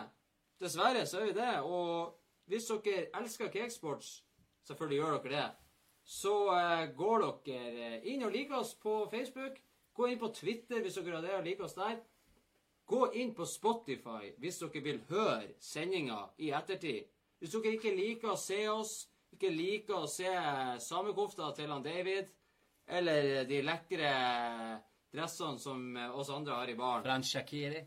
[0.61, 1.53] Dessverre så er vi det.
[1.63, 2.17] Og
[2.51, 4.21] hvis dere elsker Cakesports,
[4.67, 5.49] selvfølgelig gjør dere det,
[6.03, 9.59] så eh, går dere eh, inn og liker oss på Facebook.
[9.93, 11.99] Gå inn på Twitter hvis dere har det og liker oss der.
[12.91, 17.07] Gå inn på Spotify hvis dere vil høre sendinga i ettertid.
[17.39, 18.93] Hvis dere ikke liker å se oss,
[19.31, 20.29] ikke liker å se
[20.83, 22.27] samekofta til han David,
[22.91, 24.11] eller de lekre
[25.11, 27.81] dressene som oss andre har i baren, Fra Shakiri.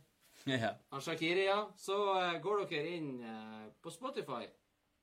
[0.44, 0.74] Ja.
[0.90, 4.44] han Shakiri, ja, så eh, går dere inn eh, på Spotify,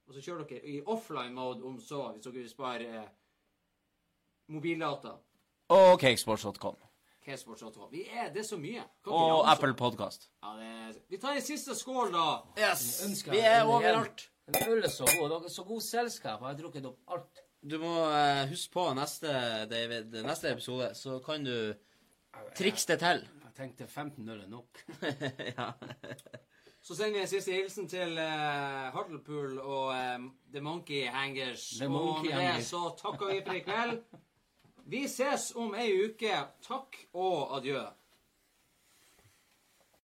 [0.06, 3.10] og så kjører dere i offline mode om så, hvis dere vil spare eh,
[4.54, 5.16] mobildata.
[5.74, 6.78] Og cakesports.com.
[7.26, 7.88] K-Sports.com.
[7.92, 8.84] Vi er, det er så mye.
[9.06, 9.46] Kan Og.
[9.52, 10.30] Apple Podcast.
[10.44, 12.26] Ja, det er, vi tar en siste skål, da.
[12.58, 12.86] Yes!
[13.06, 14.28] Ønsker Vi er overalt.
[14.50, 15.30] Den øl er så god.
[15.30, 16.42] Dere er så god selskap.
[16.42, 17.44] Jeg har drukket opp alt.
[17.62, 19.34] Du må uh, huske på neste,
[19.70, 21.74] David, neste episode, så kan du
[22.58, 23.22] trikse det til.
[23.46, 24.82] Jeg tenkte 15 øl er nok.
[25.58, 25.72] ja.
[26.82, 31.68] Så sender vi en siste hilsen til uh, Hartlepool og um, The Monkey Hangers.
[31.78, 34.00] The og med det så takker vi for i kveld.
[34.92, 36.34] Vi ses om ei uke.
[36.68, 37.80] Takk og adjø.